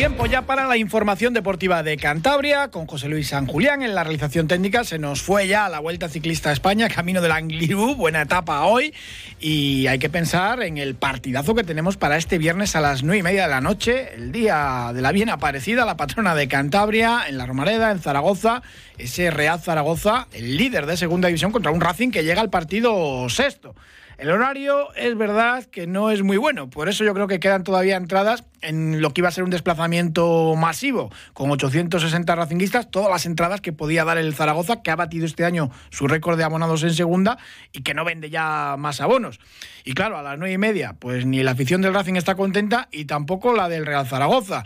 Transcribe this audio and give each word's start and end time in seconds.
Tiempo 0.00 0.24
ya 0.24 0.40
para 0.40 0.66
la 0.66 0.78
información 0.78 1.34
deportiva 1.34 1.82
de 1.82 1.98
Cantabria 1.98 2.68
con 2.68 2.86
José 2.86 3.10
Luis 3.10 3.28
San 3.28 3.46
Julián 3.46 3.82
en 3.82 3.94
la 3.94 4.02
realización 4.02 4.48
técnica. 4.48 4.82
Se 4.82 4.98
nos 4.98 5.20
fue 5.20 5.46
ya 5.46 5.68
la 5.68 5.78
Vuelta 5.78 6.08
Ciclista 6.08 6.48
a 6.48 6.54
España, 6.54 6.88
camino 6.88 7.20
del 7.20 7.32
Angliru, 7.32 7.96
buena 7.96 8.22
etapa 8.22 8.64
hoy. 8.64 8.94
Y 9.40 9.88
hay 9.88 9.98
que 9.98 10.08
pensar 10.08 10.62
en 10.62 10.78
el 10.78 10.94
partidazo 10.94 11.54
que 11.54 11.64
tenemos 11.64 11.98
para 11.98 12.16
este 12.16 12.38
viernes 12.38 12.76
a 12.76 12.80
las 12.80 13.02
nueve 13.02 13.18
y 13.18 13.22
media 13.22 13.42
de 13.42 13.48
la 13.50 13.60
noche, 13.60 14.14
el 14.14 14.32
día 14.32 14.90
de 14.94 15.02
la 15.02 15.12
bien 15.12 15.28
aparecida, 15.28 15.84
la 15.84 15.98
patrona 15.98 16.34
de 16.34 16.48
Cantabria, 16.48 17.24
en 17.28 17.36
la 17.36 17.44
Romareda, 17.44 17.90
en 17.90 18.00
Zaragoza. 18.00 18.62
Ese 18.96 19.30
Real 19.30 19.60
Zaragoza, 19.60 20.28
el 20.32 20.56
líder 20.56 20.86
de 20.86 20.96
segunda 20.96 21.28
división, 21.28 21.52
contra 21.52 21.72
un 21.72 21.80
Racing 21.82 22.10
que 22.10 22.24
llega 22.24 22.40
al 22.40 22.48
partido 22.48 23.28
sexto. 23.28 23.74
El 24.20 24.30
horario 24.30 24.92
es 24.96 25.16
verdad 25.16 25.64
que 25.64 25.86
no 25.86 26.10
es 26.10 26.22
muy 26.22 26.36
bueno, 26.36 26.68
por 26.68 26.90
eso 26.90 27.04
yo 27.04 27.14
creo 27.14 27.26
que 27.26 27.40
quedan 27.40 27.64
todavía 27.64 27.96
entradas 27.96 28.44
en 28.60 29.00
lo 29.00 29.14
que 29.14 29.22
iba 29.22 29.28
a 29.28 29.32
ser 29.32 29.44
un 29.44 29.50
desplazamiento 29.50 30.54
masivo, 30.56 31.10
con 31.32 31.50
860 31.50 32.34
racinguistas, 32.34 32.90
todas 32.90 33.08
las 33.08 33.24
entradas 33.24 33.62
que 33.62 33.72
podía 33.72 34.04
dar 34.04 34.18
el 34.18 34.34
Zaragoza, 34.34 34.82
que 34.82 34.90
ha 34.90 34.96
batido 34.96 35.24
este 35.24 35.46
año 35.46 35.70
su 35.88 36.06
récord 36.06 36.36
de 36.36 36.44
abonados 36.44 36.82
en 36.82 36.92
segunda 36.92 37.38
y 37.72 37.80
que 37.80 37.94
no 37.94 38.04
vende 38.04 38.28
ya 38.28 38.76
más 38.78 39.00
abonos. 39.00 39.40
Y 39.86 39.94
claro, 39.94 40.18
a 40.18 40.22
las 40.22 40.38
nueve 40.38 40.52
y 40.52 40.58
media, 40.58 40.96
pues 40.98 41.24
ni 41.24 41.42
la 41.42 41.52
afición 41.52 41.80
del 41.80 41.94
Racing 41.94 42.16
está 42.16 42.34
contenta 42.34 42.88
y 42.92 43.06
tampoco 43.06 43.54
la 43.54 43.70
del 43.70 43.86
Real 43.86 44.06
Zaragoza. 44.06 44.64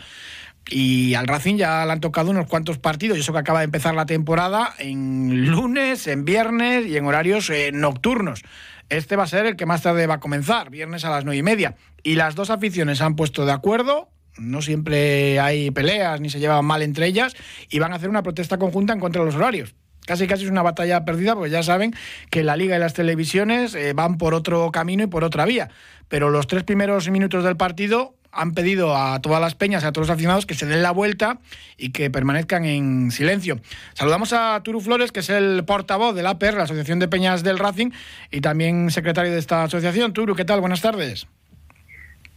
Y 0.67 1.13
al 1.13 1.27
Racing 1.27 1.55
ya 1.55 1.85
le 1.85 1.93
han 1.93 2.01
tocado 2.01 2.31
unos 2.31 2.47
cuantos 2.47 2.77
partidos, 2.77 3.17
y 3.17 3.21
eso 3.21 3.31
que 3.31 3.39
acaba 3.39 3.59
de 3.59 3.65
empezar 3.65 3.93
la 3.95 4.05
temporada, 4.05 4.73
en 4.79 5.49
lunes, 5.49 6.07
en 6.07 6.25
viernes 6.25 6.87
y 6.87 6.97
en 6.97 7.05
horarios 7.05 7.49
eh, 7.51 7.71
nocturnos. 7.71 8.41
Este 8.89 9.15
va 9.15 9.23
a 9.23 9.27
ser 9.27 9.45
el 9.45 9.55
que 9.55 9.65
más 9.65 9.81
tarde 9.81 10.07
va 10.07 10.15
a 10.15 10.19
comenzar, 10.19 10.69
viernes 10.69 11.05
a 11.05 11.09
las 11.09 11.25
nueve 11.25 11.37
y 11.37 11.43
media. 11.43 11.75
Y 12.03 12.15
las 12.15 12.35
dos 12.35 12.49
aficiones 12.49 12.99
se 12.99 13.03
han 13.03 13.15
puesto 13.15 13.45
de 13.45 13.51
acuerdo, 13.51 14.09
no 14.37 14.61
siempre 14.61 15.39
hay 15.39 15.71
peleas 15.71 16.21
ni 16.21 16.29
se 16.29 16.39
llevan 16.39 16.65
mal 16.65 16.81
entre 16.81 17.07
ellas, 17.07 17.35
y 17.69 17.79
van 17.79 17.93
a 17.93 17.95
hacer 17.95 18.09
una 18.09 18.23
protesta 18.23 18.57
conjunta 18.57 18.93
en 18.93 18.99
contra 18.99 19.21
de 19.21 19.25
los 19.25 19.35
horarios. 19.35 19.75
Casi 20.05 20.27
casi 20.27 20.43
es 20.43 20.51
una 20.51 20.61
batalla 20.61 21.03
perdida, 21.03 21.33
porque 21.33 21.49
ya 21.49 21.63
saben 21.63 21.95
que 22.29 22.43
la 22.43 22.55
liga 22.55 22.75
y 22.75 22.79
las 22.79 22.93
televisiones 22.93 23.73
eh, 23.73 23.93
van 23.93 24.19
por 24.19 24.35
otro 24.35 24.71
camino 24.71 25.03
y 25.03 25.07
por 25.07 25.23
otra 25.23 25.45
vía. 25.45 25.69
Pero 26.07 26.29
los 26.29 26.45
tres 26.45 26.63
primeros 26.63 27.09
minutos 27.09 27.43
del 27.43 27.57
partido 27.57 28.15
han 28.35 28.53
pedido 28.53 28.95
a 28.95 29.19
todas 29.21 29.41
las 29.41 29.55
peñas 29.55 29.83
a 29.83 29.91
todos 29.91 30.07
los 30.07 30.13
aficionados 30.13 30.45
que 30.45 30.53
se 30.53 30.65
den 30.65 30.83
la 30.83 30.91
vuelta 30.91 31.39
y 31.77 31.91
que 31.91 32.11
permanezcan 32.11 32.65
en 32.65 33.11
silencio. 33.11 33.57
Saludamos 33.93 34.33
a 34.33 34.61
Turu 34.63 34.81
Flores, 34.81 35.11
que 35.11 35.21
es 35.21 35.29
el 35.29 35.63
portavoz 35.65 36.15
de 36.15 36.23
la 36.23 36.31
APER, 36.31 36.55
la 36.55 36.63
Asociación 36.63 36.99
de 36.99 37.07
Peñas 37.07 37.43
del 37.43 37.57
Racing, 37.59 37.91
y 38.31 38.41
también 38.41 38.91
secretario 38.91 39.31
de 39.31 39.39
esta 39.39 39.63
asociación. 39.63 40.13
Turu, 40.13 40.35
¿qué 40.35 40.45
tal? 40.45 40.59
Buenas 40.59 40.81
tardes. 40.81 41.27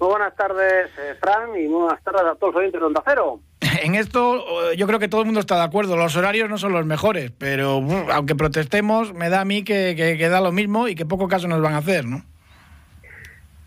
Muy 0.01 0.11
buenas 0.11 0.35
tardes, 0.37 0.91
eh, 0.99 1.17
Fran, 1.21 1.51
y 1.59 1.67
muy 1.67 1.83
buenas 1.83 2.03
tardes 2.05 2.23
a 2.23 2.35
todos 2.37 2.55
los 2.55 2.61
oyentes 2.61 2.81
de 2.81 2.87
Onda 2.87 3.03
Cero. 3.05 3.41
En 3.83 3.95
esto 3.95 4.73
yo 4.73 4.87
creo 4.87 4.99
que 4.99 5.09
todo 5.09 5.21
el 5.21 5.27
mundo 5.27 5.41
está 5.41 5.57
de 5.57 5.63
acuerdo. 5.63 5.97
Los 5.97 6.17
horarios 6.17 6.49
no 6.49 6.59
son 6.59 6.73
los 6.73 6.85
mejores, 6.85 7.31
pero 7.37 7.81
aunque 8.13 8.35
protestemos, 8.35 9.15
me 9.15 9.29
da 9.29 9.43
a 9.43 9.45
mí 9.45 9.63
que, 9.63 9.95
que, 9.97 10.17
que 10.17 10.29
da 10.29 10.41
lo 10.41 10.53
mismo 10.53 10.89
y 10.89 10.95
que 10.95 11.07
poco 11.07 11.29
caso 11.29 11.47
nos 11.47 11.61
van 11.61 11.75
a 11.75 11.79
hacer, 11.79 12.05
¿no? 12.05 12.23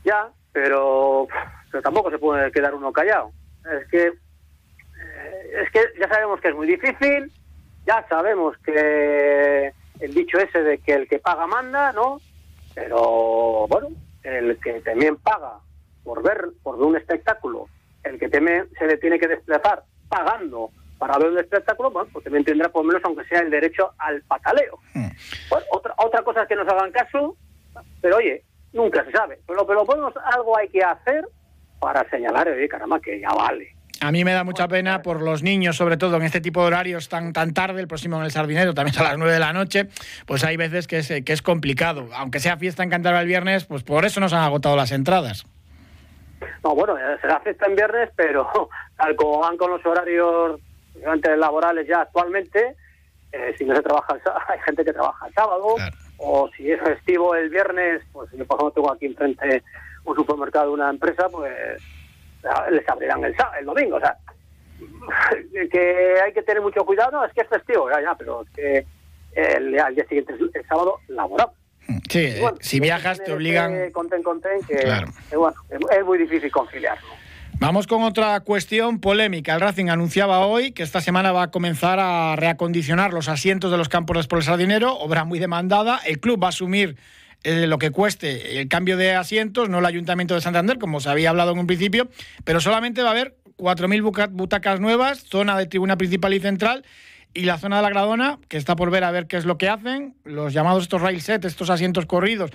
Ya, 0.04 0.30
pero, 0.52 1.28
pero 1.72 1.82
tampoco 1.82 2.12
se 2.12 2.20
puede 2.20 2.52
quedar 2.52 2.76
uno 2.76 2.92
callado. 2.92 3.32
Es 3.80 3.88
que, 3.90 4.08
eh, 4.08 5.64
es 5.64 5.72
que 5.72 5.80
ya 6.00 6.08
sabemos 6.08 6.42
que 6.42 6.50
es 6.50 6.56
muy 6.56 6.68
difícil, 6.68 7.32
ya 7.86 8.06
sabemos 8.10 8.58
que 8.60 9.72
el 10.00 10.14
dicho 10.14 10.38
ese 10.38 10.62
de 10.62 10.78
que 10.80 10.94
el 10.94 11.08
que 11.08 11.20
paga 11.20 11.48
manda, 11.48 11.92
¿no? 11.94 12.20
Pero, 12.76 13.68
bueno, 13.68 13.90
el 14.24 14.58
que 14.60 14.82
también 14.82 15.18
paga 15.18 15.60
por 16.04 16.24
ver, 16.24 16.50
por 16.64 16.78
ver 16.78 16.88
un 16.88 16.98
espectáculo, 16.98 17.68
el 18.04 18.20
que 18.20 18.30
teme, 18.30 18.66
se 18.78 18.88
le 18.88 18.98
tiene 18.98 19.20
que 19.20 19.28
desplazar 19.28 19.84
pagando 20.10 20.72
para 20.98 21.18
ver 21.18 21.30
un 21.30 21.40
espectáculo, 21.40 21.90
bueno, 21.90 22.10
pues 22.14 22.24
también 22.24 22.46
tendrá 22.46 22.70
por 22.70 22.84
lo 22.84 22.90
menos, 22.90 23.04
aunque 23.06 23.26
sea 23.26 23.40
el 23.40 23.50
derecho 23.50 23.92
al 23.98 24.22
pataleo. 24.24 24.80
Bueno, 25.50 25.66
otra, 25.72 25.96
otra 25.98 26.24
cosa 26.24 26.44
es 26.44 26.48
que 26.48 26.56
nos 26.56 26.68
hagan 26.68 26.92
caso, 26.92 27.36
pero 28.02 28.18
oye, 28.18 28.44
nunca 28.74 29.04
se 29.06 29.12
sabe. 29.12 29.40
Pero, 29.48 29.66
pero 29.66 29.86
bueno, 29.86 30.12
algo 30.24 30.58
hay 30.58 30.70
que 30.70 30.84
hacer 30.84 31.26
para 31.82 32.08
señalar, 32.10 32.48
oye, 32.48 32.70
caramba, 32.70 33.00
que 33.02 33.20
ya 33.20 33.30
vale. 33.34 33.76
A 34.00 34.12
mí 34.12 34.24
me 34.24 34.32
da 34.34 34.44
mucha 34.44 34.68
pena 34.68 35.02
por 35.02 35.22
los 35.22 35.44
niños, 35.44 35.76
sobre 35.76 35.98
todo 35.98 36.16
en 36.18 36.24
este 36.24 36.42
tipo 36.42 36.62
de 36.62 36.68
horarios 36.68 37.10
tan, 37.10 37.34
tan 37.34 37.54
tarde, 37.54 37.82
el 37.82 37.88
próximo 37.88 38.18
en 38.18 38.24
el 38.24 38.32
Sardinero, 38.32 38.74
también 38.74 38.98
a 39.00 39.04
las 39.04 39.18
9 39.18 39.34
de 39.34 39.40
la 39.40 39.52
noche, 39.54 39.88
pues 40.26 40.44
hay 40.44 40.58
veces 40.58 40.88
que 40.88 41.00
es, 41.00 41.08
que 41.24 41.34
es 41.34 41.42
complicado. 41.42 42.08
Aunque 42.16 42.40
sea 42.40 42.58
fiesta 42.58 42.82
en 42.84 42.90
Cantabria 42.90 43.22
el 43.22 43.28
viernes, 43.28 43.66
pues 43.66 43.84
por 43.84 44.06
eso 44.06 44.20
nos 44.20 44.34
han 44.34 44.42
agotado 44.44 44.76
las 44.76 44.92
entradas. 44.92 45.46
No, 46.64 46.74
bueno, 46.74 46.98
eh, 46.98 47.18
será 47.22 47.40
fiesta 47.42 47.68
en 47.68 47.76
viernes, 47.76 48.10
pero 48.16 48.70
tal 48.98 49.16
como 49.16 49.40
van 49.40 49.58
con 49.58 49.70
los 49.72 49.86
horarios 49.86 50.60
antes 51.06 51.38
laborales 51.38 51.88
ya 51.88 52.02
actualmente, 52.02 52.76
eh, 53.32 53.54
si 53.58 53.66
no 53.66 53.76
se 53.76 53.82
trabaja, 53.84 54.14
el 54.16 54.22
hay 54.48 54.60
gente 54.66 54.84
que 54.84 54.94
trabaja 54.94 55.28
el 55.28 55.34
sábado, 55.34 55.76
Claro. 55.76 55.96
o 56.18 56.50
si 56.58 56.72
es 56.72 56.80
festivo 56.82 57.36
el 57.36 57.50
viernes, 57.50 58.02
pues 58.12 58.30
yo 58.32 58.46
por 58.46 58.58
ejemplo 58.60 58.72
tengo 58.72 58.92
aquí 58.94 59.06
enfrente 59.06 59.64
un 60.06 60.16
supermercado 60.16 60.68
de 60.68 60.74
una 60.74 60.90
empresa, 60.90 61.28
pues 61.30 61.54
ah, 62.44 62.68
les 62.72 62.88
abrirán 62.88 63.24
el, 63.24 63.36
el 63.60 63.66
domingo, 63.66 63.98
o 63.98 64.00
sea, 64.00 64.18
que 65.72 66.16
hay 66.24 66.34
que 66.34 66.44
tener 66.44 66.62
mucho 66.62 66.86
cuidado, 66.86 67.12
no, 67.12 67.26
es 67.26 67.34
que 67.34 67.42
es 67.42 67.48
festivo, 67.48 67.90
ya, 67.90 68.02
ya, 68.02 68.16
pero 68.16 68.44
es 68.44 68.50
que 68.52 68.86
el, 69.34 69.80
al 69.80 69.96
día 69.96 70.06
siguiente, 70.08 70.34
el 70.34 70.68
sábado, 70.68 71.00
laboramos. 71.08 71.56
Sí, 72.10 72.20
eh, 72.20 72.38
bueno, 72.42 72.58
si 72.62 72.78
que 72.78 72.84
viajas 72.84 73.24
te 73.24 73.34
obligan... 73.34 73.74
ese 73.74 73.92
Conten, 73.92 74.24
conten, 74.24 74.62
que, 74.68 74.76
Claro. 74.76 75.08
que, 75.30 75.38
bueno, 75.38 75.56
es, 75.70 76.06
muy 76.06 76.18
difícil 76.18 76.52
conciliarlo. 76.52 77.08
Vamos 77.60 77.86
con 77.86 78.02
otra 78.04 78.40
cuestión 78.40 79.00
polémica. 79.00 79.54
El 79.54 79.62
Racing 79.62 79.90
anunciaba 79.90 80.46
hoy 80.46 80.72
que 80.72 80.84
esta 80.84 81.00
semana 81.00 81.32
va 81.32 81.44
a 81.44 81.52
comenzar 81.52 82.00
a 82.00 82.36
reacondicionar 82.36 83.14
los 83.14 83.30
asientos 83.30 83.72
de 83.72 83.78
los 83.78 83.88
campos 83.88 84.28
por 84.28 84.40
el 84.40 84.44
Sardinero, 84.44 84.96
obra 84.98 85.26
muy 85.26 85.38
demandada. 85.38 86.00
El 86.06 86.20
club 86.20 86.42
va 86.42 86.48
a 86.48 86.50
asumir 86.50 86.98
eh, 87.44 87.68
lo 87.68 87.78
que 87.80 87.92
cueste 87.92 88.60
el 88.62 88.68
cambio 88.68 88.98
de 88.98 89.14
asientos, 89.16 89.70
no 89.70 89.80
el 89.80 89.86
Ayuntamiento 89.86 90.36
de 90.36 90.42
Santander, 90.42 90.78
como 90.78 91.00
se 91.00 91.10
había 91.10 91.30
hablado 91.30 91.52
en 91.52 91.60
un 91.60 91.68
principio, 91.68 92.10
pero 92.44 92.60
solamente 92.62 93.02
va 93.02 93.10
a 93.10 93.12
haber 93.12 93.36
4.000 93.58 94.02
buca- 94.04 94.30
butacas 94.32 94.80
nuevas, 94.80 95.24
zona 95.24 95.58
de 95.58 95.66
tribuna 95.68 95.98
principal 95.98 96.34
y 96.34 96.40
central, 96.40 96.84
y 97.34 97.42
la 97.46 97.58
zona 97.58 97.78
de 97.78 97.84
la 97.84 97.90
Gradona, 97.90 98.40
que 98.50 98.58
está 98.58 98.76
por 98.76 98.92
ver 98.92 99.04
a 99.04 99.12
ver 99.12 99.26
qué 99.28 99.38
es 99.38 99.46
lo 99.46 99.58
que 99.58 99.70
hacen, 99.70 100.16
los 100.26 100.52
llamados 100.54 100.84
estos 100.84 101.02
rail 101.02 101.22
set, 101.22 101.46
estos 101.46 101.70
asientos 101.70 102.06
corridos, 102.06 102.52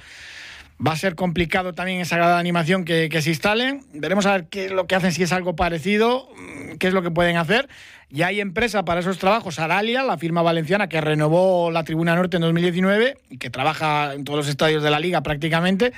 Va 0.85 0.93
a 0.93 0.97
ser 0.97 1.15
complicado 1.15 1.73
también 1.73 2.01
esa 2.03 2.17
grada 2.17 2.35
de 2.35 2.41
animación 2.41 2.85
que, 2.85 3.09
se 3.23 3.31
instalen. 3.31 3.81
Veremos 3.95 4.27
a 4.27 4.33
ver 4.33 4.47
qué 4.49 4.67
es 4.67 4.73
lo 4.73 4.87
que 4.87 4.95
hacen, 4.95 5.11
si 5.13 5.23
es 5.23 5.33
algo 5.33 5.57
parecido, 5.57 6.29
mm, 6.37 6.77
qué 6.77 6.89
es 6.89 6.93
lo 6.95 7.01
que 7.03 7.11
pueden 7.11 7.39
hacer. 7.39 7.69
Ya 8.11 8.27
hay 8.29 8.41
empresa 8.41 8.85
para 8.85 9.01
esos 9.01 9.19
trabajos, 9.19 9.59
Aralia, 9.59 10.03
la 10.05 10.19
firma 10.19 10.43
valenciana 10.43 10.89
que 10.89 11.01
renovó 11.01 11.71
la 11.71 11.83
Tribuna 11.83 12.15
Norte 12.15 12.37
en 12.37 12.43
2019 12.43 13.19
y 13.31 13.39
que 13.39 13.49
trabaja 13.51 14.13
en 14.15 14.25
todos 14.25 14.37
los 14.37 14.49
estadios 14.49 14.83
de 14.83 14.91
la 14.91 15.01
liga 15.01 15.23
prácticamente. 15.23 15.93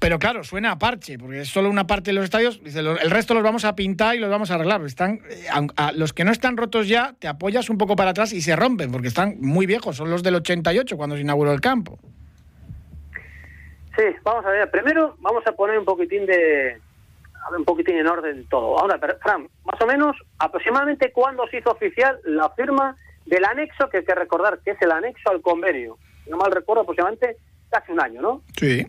Pero 0.00 0.18
claro, 0.18 0.44
suena 0.44 0.72
a 0.72 0.78
parche, 0.78 1.18
porque 1.18 1.42
es 1.42 1.48
solo 1.48 1.70
una 1.70 1.86
parte 1.86 2.10
de 2.10 2.14
los 2.14 2.24
estadios. 2.24 2.60
Dice, 2.64 2.82
"Lo- 2.82 2.98
el 2.98 3.10
resto 3.10 3.32
los 3.34 3.42
vamos 3.42 3.64
a 3.64 3.74
pintar 3.76 4.16
y 4.16 4.18
los 4.18 4.28
vamos 4.28 4.50
a 4.50 4.56
arreglar. 4.56 4.82
Eh, 4.84 5.46
los 5.94 6.12
que 6.12 6.24
no 6.24 6.32
están 6.32 6.56
rotos 6.56 6.88
ya, 6.88 7.14
te 7.18 7.28
apoyas 7.28 7.70
un 7.70 7.78
poco 7.78 7.96
para 7.96 8.10
atrás 8.10 8.32
y 8.32 8.42
se 8.42 8.56
rompen, 8.56 8.90
porque 8.90 9.08
están 9.08 9.36
muy 9.40 9.66
viejos. 9.66 9.96
Son 9.96 10.10
los 10.10 10.22
del 10.22 10.34
88 10.34 10.96
cuando 10.96 11.16
se 11.16 11.22
inauguró 11.22 11.52
el 11.52 11.60
campo. 11.60 11.98
Sí, 14.00 14.16
vamos 14.22 14.46
a 14.46 14.50
ver. 14.50 14.70
Primero 14.70 15.14
vamos 15.18 15.46
a 15.46 15.52
poner 15.52 15.78
un 15.78 15.84
poquitín 15.84 16.24
de 16.24 16.80
un 17.54 17.64
poquitín 17.66 17.96
en 17.96 18.06
orden 18.06 18.46
todo. 18.48 18.78
Ahora, 18.78 18.96
pero, 18.98 19.18
Fran, 19.18 19.46
más 19.64 19.78
o 19.78 19.86
menos, 19.86 20.16
aproximadamente 20.38 21.12
cuándo 21.12 21.46
se 21.48 21.58
hizo 21.58 21.70
oficial 21.70 22.18
la 22.24 22.48
firma 22.50 22.96
del 23.26 23.44
anexo, 23.44 23.90
que 23.90 23.98
hay 23.98 24.04
que 24.04 24.14
recordar 24.14 24.60
que 24.60 24.70
es 24.70 24.80
el 24.80 24.90
anexo 24.90 25.30
al 25.30 25.42
convenio. 25.42 25.98
No 26.26 26.38
mal 26.38 26.50
recuerdo, 26.50 26.82
aproximadamente 26.82 27.36
casi 27.68 27.92
un 27.92 28.00
año, 28.00 28.22
¿no? 28.22 28.42
Sí. 28.56 28.86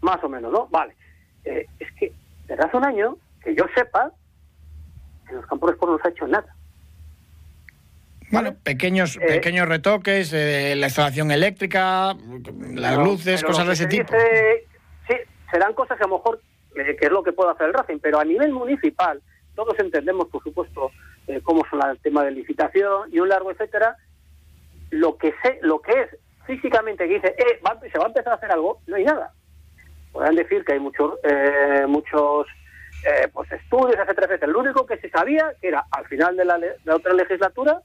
Más 0.00 0.24
o 0.24 0.28
menos, 0.30 0.50
¿no? 0.50 0.68
Vale. 0.68 0.96
Eh, 1.44 1.66
es 1.78 1.92
que 1.92 2.10
desde 2.46 2.64
hace 2.64 2.78
un 2.78 2.86
año, 2.86 3.18
que 3.42 3.54
yo 3.54 3.66
sepa, 3.74 4.10
en 5.28 5.36
los 5.36 5.46
campos 5.46 5.74
no 5.82 5.98
se 5.98 6.08
ha 6.08 6.10
hecho 6.10 6.26
nada. 6.26 6.56
Bueno, 8.42 8.56
pequeños, 8.62 9.16
Eh, 9.16 9.26
pequeños 9.26 9.68
retoques, 9.68 10.32
eh, 10.32 10.74
la 10.76 10.86
instalación 10.86 11.30
eléctrica, 11.30 12.14
las 12.74 12.98
luces, 12.98 13.42
cosas 13.42 13.66
de 13.66 13.72
ese 13.72 13.82
se 13.84 13.88
tipo. 13.88 14.12
dice- 14.12 14.66
sí, 15.08 15.14
serán 15.50 15.72
cosas 15.74 15.96
que 15.98 16.04
a 16.04 16.06
lo 16.08 16.16
mejor, 16.18 16.40
eh, 16.76 16.96
que 16.98 17.06
es 17.06 17.10
lo 17.12 17.22
que 17.22 17.32
puede 17.32 17.50
hacer 17.52 17.66
el 17.68 17.74
Racing, 17.74 17.98
pero 18.00 18.18
a 18.20 18.24
nivel 18.24 18.52
municipal, 18.52 19.20
todos 19.54 19.78
entendemos, 19.78 20.28
por 20.28 20.42
supuesto, 20.42 20.90
eh, 21.26 21.40
cómo 21.42 21.62
son 21.70 21.80
el 21.88 21.98
tema 22.00 22.24
de 22.24 22.32
licitación 22.32 23.08
y 23.12 23.20
un 23.20 23.28
largo 23.28 23.50
etcétera. 23.50 23.96
Lo 24.90 25.16
que 25.16 25.32
sé, 25.42 25.58
lo 25.62 25.80
que 25.80 25.92
es 25.92 26.08
físicamente 26.46 27.08
que 27.08 27.14
dice, 27.14 27.28
eh, 27.38 27.60
se 27.90 27.98
va 27.98 28.04
a 28.04 28.08
empezar 28.08 28.32
a 28.32 28.36
hacer 28.36 28.50
algo, 28.52 28.80
no 28.86 28.96
hay 28.96 29.04
nada. 29.04 29.32
Podrán 30.12 30.34
decir 30.36 30.64
que 30.64 30.74
hay 30.74 30.80
muchos, 30.80 31.14
eh, 31.24 31.84
muchos 31.88 32.46
eh, 33.06 33.28
pues 33.32 33.50
estudios, 33.52 33.96
etcétera, 33.98 34.26
etcétera. 34.26 34.52
Lo 34.52 34.60
único 34.60 34.86
que 34.86 34.96
se 34.98 35.10
sabía 35.10 35.52
que 35.60 35.68
era 35.68 35.84
al 35.90 36.06
final 36.06 36.36
de 36.36 36.44
la, 36.44 36.58
de 36.58 36.74
la 36.84 36.96
otra 36.96 37.12
legislatura 37.12 37.80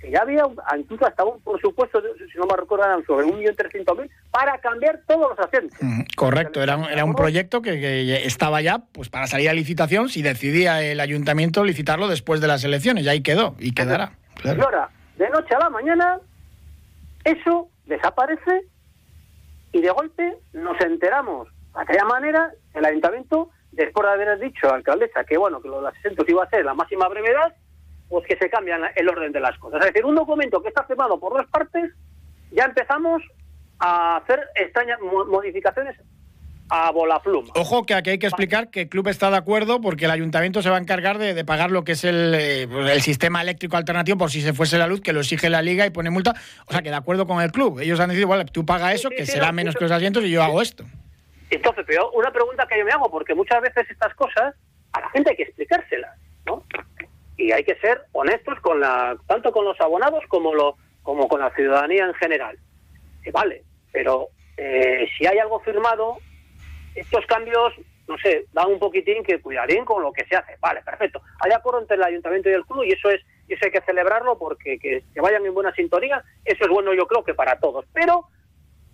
que 0.00 0.10
ya 0.10 0.20
había 0.20 0.44
incluso 0.78 1.06
hasta 1.06 1.24
un 1.24 1.40
presupuesto, 1.40 2.00
si 2.00 2.38
no 2.38 2.46
me 2.46 2.56
recuerdo, 2.56 2.84
eran 2.84 3.04
sobre 3.04 3.26
un 3.26 3.38
millón 3.38 3.56
trescientos 3.56 3.98
mil 3.98 4.10
para 4.30 4.58
cambiar 4.58 5.00
todos 5.06 5.30
los 5.30 5.38
asientos. 5.38 5.78
Mm, 5.80 6.02
correcto, 6.16 6.62
era, 6.62 6.78
era 6.90 7.04
un 7.04 7.14
proyecto 7.14 7.62
que, 7.62 8.26
estaba 8.26 8.60
ya 8.60 8.78
pues 8.92 9.08
para 9.08 9.26
salir 9.26 9.48
a 9.48 9.52
licitación 9.52 10.08
si 10.08 10.22
decidía 10.22 10.82
el 10.82 11.00
ayuntamiento 11.00 11.64
licitarlo 11.64 12.08
después 12.08 12.40
de 12.40 12.48
las 12.48 12.64
elecciones, 12.64 13.04
y 13.04 13.08
ahí 13.08 13.22
quedó 13.22 13.56
y 13.58 13.72
quedará. 13.72 14.12
Y 14.44 14.48
ahora, 14.48 14.90
de 15.16 15.30
noche 15.30 15.54
a 15.54 15.58
la 15.58 15.70
mañana, 15.70 16.18
eso 17.24 17.68
desaparece 17.86 18.66
y 19.72 19.80
de 19.80 19.90
golpe 19.90 20.36
nos 20.52 20.80
enteramos 20.80 21.48
de 21.74 21.82
aquella 21.82 22.04
manera 22.04 22.52
el 22.74 22.84
ayuntamiento, 22.84 23.50
después 23.72 24.06
de 24.06 24.12
haber 24.12 24.38
dicho 24.38 24.66
a 24.66 24.70
la 24.70 24.76
alcaldesa 24.76 25.24
que 25.24 25.36
bueno, 25.36 25.60
que 25.60 25.68
los 25.68 25.84
asientos 25.84 26.26
iba 26.28 26.44
a 26.44 26.50
ser 26.50 26.64
la 26.64 26.74
máxima 26.74 27.08
brevedad, 27.08 27.54
pues 28.08 28.26
que 28.26 28.36
se 28.36 28.48
cambian 28.48 28.82
el 28.94 29.08
orden 29.08 29.32
de 29.32 29.40
las 29.40 29.58
cosas. 29.58 29.80
Es 29.80 29.86
decir, 29.92 30.04
un 30.04 30.14
documento 30.14 30.62
que 30.62 30.68
está 30.68 30.84
firmado 30.84 31.18
por 31.18 31.32
dos 31.32 31.46
partes, 31.46 31.92
ya 32.52 32.64
empezamos 32.64 33.22
a 33.78 34.16
hacer 34.16 34.40
extrañas 34.54 34.98
modificaciones 35.00 35.96
a 36.68 36.90
bola 36.90 37.20
pluma. 37.20 37.52
Ojo 37.54 37.84
que 37.84 37.94
aquí 37.94 38.10
hay 38.10 38.18
que 38.18 38.26
explicar 38.26 38.70
que 38.70 38.82
el 38.82 38.88
club 38.88 39.08
está 39.08 39.30
de 39.30 39.36
acuerdo 39.36 39.80
porque 39.80 40.06
el 40.06 40.10
ayuntamiento 40.10 40.62
se 40.62 40.70
va 40.70 40.76
a 40.76 40.80
encargar 40.80 41.18
de, 41.18 41.44
pagar 41.44 41.70
lo 41.70 41.84
que 41.84 41.92
es 41.92 42.04
el, 42.04 42.34
eh, 42.34 42.66
pues 42.68 42.90
el, 42.90 43.02
sistema 43.02 43.40
eléctrico 43.40 43.76
alternativo 43.76 44.18
por 44.18 44.30
si 44.30 44.40
se 44.40 44.52
fuese 44.52 44.78
la 44.78 44.86
luz, 44.86 45.00
que 45.00 45.12
lo 45.12 45.20
exige 45.20 45.48
la 45.48 45.62
liga 45.62 45.86
y 45.86 45.90
pone 45.90 46.10
multa. 46.10 46.34
O 46.66 46.72
sea, 46.72 46.82
que 46.82 46.90
de 46.90 46.96
acuerdo 46.96 47.26
con 47.26 47.40
el 47.40 47.52
club. 47.52 47.80
Ellos 47.80 48.00
han 48.00 48.08
decidido, 48.08 48.28
vale, 48.28 48.46
tú 48.46 48.66
paga 48.66 48.92
eso, 48.92 49.10
que 49.10 49.26
será 49.26 49.52
menos 49.52 49.76
que 49.76 49.84
los 49.84 49.92
asientos 49.92 50.24
y 50.24 50.30
yo 50.30 50.42
hago 50.42 50.60
esto. 50.60 50.84
Entonces, 51.50 51.84
pero 51.86 52.10
una 52.12 52.32
pregunta 52.32 52.66
que 52.66 52.78
yo 52.78 52.84
me 52.84 52.90
hago, 52.90 53.10
porque 53.10 53.34
muchas 53.34 53.62
veces 53.62 53.88
estas 53.88 54.12
cosas 54.14 54.54
a 54.92 55.00
la 55.00 55.10
gente 55.10 55.30
hay 55.30 55.36
que 55.36 55.44
explicárselas, 55.44 56.18
¿no? 56.44 56.64
Y 57.36 57.52
hay 57.52 57.64
que 57.64 57.76
ser 57.76 58.02
honestos 58.12 58.58
con 58.60 58.80
la 58.80 59.16
tanto 59.26 59.52
con 59.52 59.64
los 59.64 59.80
abonados 59.80 60.24
como 60.28 60.54
lo 60.54 60.76
como 61.02 61.28
con 61.28 61.40
la 61.40 61.50
ciudadanía 61.54 62.04
en 62.04 62.14
general. 62.14 62.58
Que 63.22 63.30
vale 63.30 63.62
pero 63.92 64.28
eh, 64.56 65.06
si 65.16 65.26
hay 65.26 65.38
algo 65.38 65.60
firmado 65.60 66.18
estos 66.94 67.24
cambios 67.26 67.72
no 68.08 68.16
sé 68.18 68.46
dan 68.52 68.70
un 68.70 68.78
poquitín 68.78 69.22
que 69.22 69.40
cuidarín 69.40 69.84
con 69.84 70.02
lo 70.02 70.12
que 70.12 70.24
se 70.26 70.36
hace. 70.36 70.56
Vale 70.60 70.82
perfecto. 70.82 71.20
Hay 71.40 71.52
acuerdo 71.52 71.80
entre 71.80 71.96
el 71.96 72.04
ayuntamiento 72.04 72.48
y 72.48 72.52
el 72.52 72.64
club 72.64 72.84
y 72.84 72.92
eso 72.92 73.10
es 73.10 73.20
eso 73.48 73.64
hay 73.64 73.70
que 73.70 73.82
celebrarlo 73.82 74.38
porque 74.38 74.78
que, 74.78 75.04
que 75.14 75.20
vayan 75.20 75.46
en 75.46 75.54
buena 75.54 75.72
sintonía 75.74 76.24
eso 76.44 76.64
es 76.64 76.70
bueno 76.70 76.94
yo 76.94 77.06
creo 77.06 77.24
que 77.24 77.34
para 77.34 77.58
todos. 77.58 77.84
Pero 77.92 78.26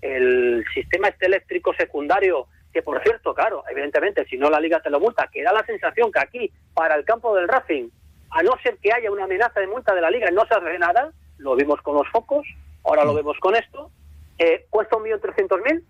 el 0.00 0.64
sistema 0.74 1.08
este 1.08 1.26
eléctrico 1.26 1.72
secundario 1.74 2.48
que 2.72 2.82
por 2.82 3.02
cierto, 3.02 3.34
claro, 3.34 3.64
evidentemente, 3.70 4.24
si 4.26 4.36
no 4.36 4.48
la 4.48 4.60
liga 4.60 4.80
te 4.80 4.90
lo 4.90 4.98
multa, 4.98 5.28
que 5.30 5.42
da 5.42 5.52
la 5.52 5.64
sensación 5.64 6.10
que 6.10 6.20
aquí, 6.20 6.52
para 6.74 6.94
el 6.94 7.04
campo 7.04 7.34
del 7.36 7.48
Racing, 7.48 7.90
a 8.32 8.42
no 8.42 8.52
ser 8.62 8.78
que 8.78 8.92
haya 8.92 9.10
una 9.10 9.24
amenaza 9.24 9.60
de 9.60 9.66
multa 9.66 9.94
de 9.94 10.00
la 10.00 10.10
liga 10.10 10.28
y 10.30 10.34
no 10.34 10.44
se 10.46 10.54
hace 10.54 10.78
nada, 10.78 11.12
lo 11.38 11.54
vimos 11.54 11.80
con 11.82 11.94
los 11.94 12.08
focos, 12.08 12.46
ahora 12.84 13.04
lo 13.04 13.12
mm. 13.12 13.16
vemos 13.16 13.38
con 13.40 13.54
esto, 13.54 13.90
eh, 14.38 14.66
¿cuesta 14.70 14.96
un 14.96 15.04
millón 15.04 15.20
trescientos 15.20 15.60
mil? 15.64 15.84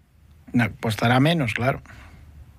No, 0.53 0.65
pues 0.81 0.95
estará 0.95 1.21
menos, 1.21 1.55
claro. 1.55 1.81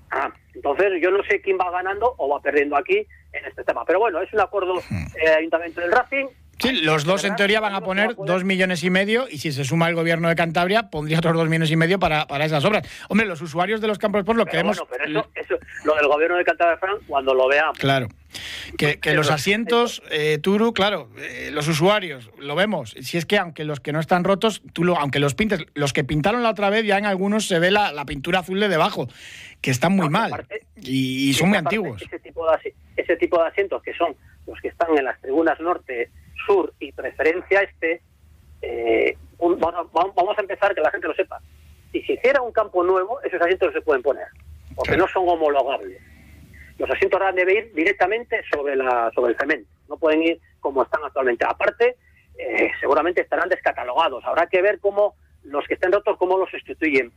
Ah, 0.09 0.31
entonces 0.55 1.01
yo 1.01 1.11
no 1.11 1.23
sé 1.23 1.41
quién 1.41 1.57
va 1.57 1.69
ganando 1.71 2.15
o 2.17 2.29
va 2.29 2.39
perdiendo 2.41 2.77
aquí 2.77 3.05
en 3.33 3.45
este 3.45 3.63
tema. 3.63 3.83
Pero 3.85 3.99
bueno, 3.99 4.21
es 4.21 4.31
un 4.33 4.39
acuerdo 4.39 4.75
eh, 4.79 5.29
Ayuntamiento 5.37 5.81
del 5.81 5.91
Racing, 5.91 6.27
Sí, 6.59 6.71
los 6.81 7.03
dos 7.03 7.23
en 7.25 7.35
teoría 7.35 7.59
van 7.59 7.75
a 7.75 7.81
poner 7.81 8.15
dos 8.15 8.43
millones 8.43 8.83
y 8.83 8.89
medio 8.89 9.27
y 9.29 9.39
si 9.39 9.51
se 9.51 9.65
suma 9.65 9.89
el 9.89 9.95
gobierno 9.95 10.29
de 10.29 10.35
Cantabria 10.35 10.89
pondría 10.89 11.17
otros 11.17 11.35
dos 11.35 11.49
millones 11.49 11.71
y 11.71 11.75
medio 11.75 11.99
para, 11.99 12.25
para 12.27 12.45
esas 12.45 12.63
obras. 12.63 12.87
Hombre, 13.09 13.25
los 13.25 13.41
usuarios 13.41 13.81
de 13.81 13.87
los 13.87 13.97
campos 13.97 14.23
por 14.23 14.35
lo 14.35 14.45
que 14.45 14.63
Bueno, 14.63 14.87
pero 14.89 15.03
eso, 15.03 15.29
eso, 15.35 15.55
lo 15.83 15.95
del 15.95 16.07
gobierno 16.07 16.37
de 16.37 16.45
Cantabria, 16.45 16.77
Fran, 16.77 16.97
cuando 17.07 17.33
lo 17.33 17.47
veamos. 17.47 17.77
Claro. 17.77 18.07
Que, 18.77 18.99
los 19.13 19.29
asientos, 19.29 20.01
eh, 20.09 20.39
Turu, 20.41 20.73
claro, 20.73 21.09
eh, 21.17 21.49
los 21.51 21.67
usuarios, 21.67 22.29
lo 22.39 22.55
vemos. 22.55 22.95
Si 23.01 23.17
es 23.17 23.25
que 23.25 23.37
aunque 23.37 23.63
los 23.63 23.79
que 23.79 23.91
no 23.91 23.99
están 23.99 24.23
rotos, 24.23 24.61
tú 24.73 24.83
lo, 24.83 24.97
aunque 24.97 25.19
los 25.19 25.35
pintes, 25.35 25.65
los 25.73 25.93
que 25.93 26.03
pintaron 26.03 26.43
la 26.43 26.49
otra 26.49 26.69
vez, 26.69 26.85
ya 26.85 26.97
en 26.97 27.05
algunos 27.05 27.47
se 27.47 27.59
ve 27.59 27.71
la, 27.71 27.91
la 27.91 28.05
pintura 28.05 28.39
azul 28.39 28.59
de 28.59 28.67
debajo, 28.67 29.07
que 29.61 29.71
están 29.71 29.93
muy 29.93 30.09
mal 30.09 30.45
y, 30.75 31.33
son 31.33 31.49
muy 31.49 31.57
antiguos. 31.57 32.01
Ese 32.01 32.19
tipo, 32.19 32.45
de, 32.49 32.73
ese 32.97 33.15
tipo 33.17 33.41
de 33.41 33.47
asientos 33.47 33.81
que 33.81 33.93
son 33.93 34.15
los 34.45 34.59
que 34.61 34.67
están 34.67 34.97
en 34.97 35.05
las 35.05 35.19
tribunas 35.21 35.59
norte 35.59 36.09
sur 36.45 36.73
y 36.79 36.91
preferencia 36.91 37.61
este, 37.61 38.01
eh, 38.61 39.17
vamos 39.39 40.37
a 40.37 40.41
empezar 40.41 40.75
que 40.75 40.81
la 40.81 40.91
gente 40.91 41.07
lo 41.07 41.15
sepa. 41.15 41.41
Si 41.91 42.01
se 42.01 42.13
hiciera 42.13 42.41
un 42.41 42.51
campo 42.51 42.83
nuevo, 42.83 43.21
esos 43.21 43.39
asientos 43.41 43.69
no 43.69 43.73
se 43.73 43.81
pueden 43.81 44.01
poner, 44.01 44.27
porque 44.75 44.97
no 44.97 45.07
son 45.07 45.27
homologables. 45.29 46.01
Los 46.83 46.97
asientos 46.97 47.21
deben 47.33 47.55
ir 47.55 47.73
directamente 47.73 48.41
sobre, 48.53 48.75
la, 48.75 49.09
sobre 49.15 49.31
el 49.31 49.37
cemento, 49.39 49.69
no 49.87 49.95
pueden 49.95 50.21
ir 50.21 50.39
como 50.59 50.83
están 50.83 51.01
actualmente. 51.05 51.45
Aparte, 51.47 51.95
eh, 52.37 52.71
seguramente 52.81 53.21
estarán 53.21 53.47
descatalogados. 53.47 54.21
Habrá 54.25 54.47
que 54.47 54.61
ver 54.61 54.79
cómo 54.81 55.15
los 55.43 55.65
que 55.65 55.75
estén 55.75 55.93
rotos, 55.93 56.17
cómo 56.17 56.37
los 56.37 56.49
sustituyen. 56.49 57.13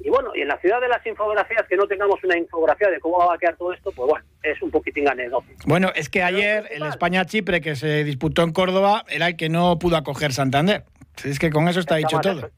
Y 0.00 0.08
bueno, 0.08 0.30
y 0.34 0.40
en 0.40 0.48
la 0.48 0.58
ciudad 0.58 0.80
de 0.80 0.88
las 0.88 1.04
infografías, 1.04 1.66
que 1.68 1.76
no 1.76 1.86
tengamos 1.86 2.24
una 2.24 2.38
infografía 2.38 2.88
de 2.88 2.98
cómo 2.98 3.18
va 3.18 3.34
a 3.34 3.38
quedar 3.38 3.56
todo 3.56 3.74
esto, 3.74 3.92
pues 3.92 4.08
bueno, 4.08 4.24
es 4.42 4.62
un 4.62 4.70
poquitín 4.70 5.06
anecdótico. 5.06 5.58
Bueno, 5.66 5.92
es 5.94 6.08
que 6.08 6.22
ayer 6.22 6.66
el 6.70 6.84
España-Chipre 6.84 7.60
que 7.60 7.76
se 7.76 8.04
disputó 8.04 8.42
en 8.42 8.52
Córdoba 8.52 9.04
era 9.10 9.26
el 9.26 9.36
que 9.36 9.50
no 9.50 9.78
pudo 9.78 9.98
acoger 9.98 10.32
Santander. 10.32 10.84
Es 11.22 11.38
que 11.38 11.50
con 11.50 11.68
eso 11.68 11.80
está, 11.80 11.96
dicho 11.96 12.18
todo. 12.20 12.50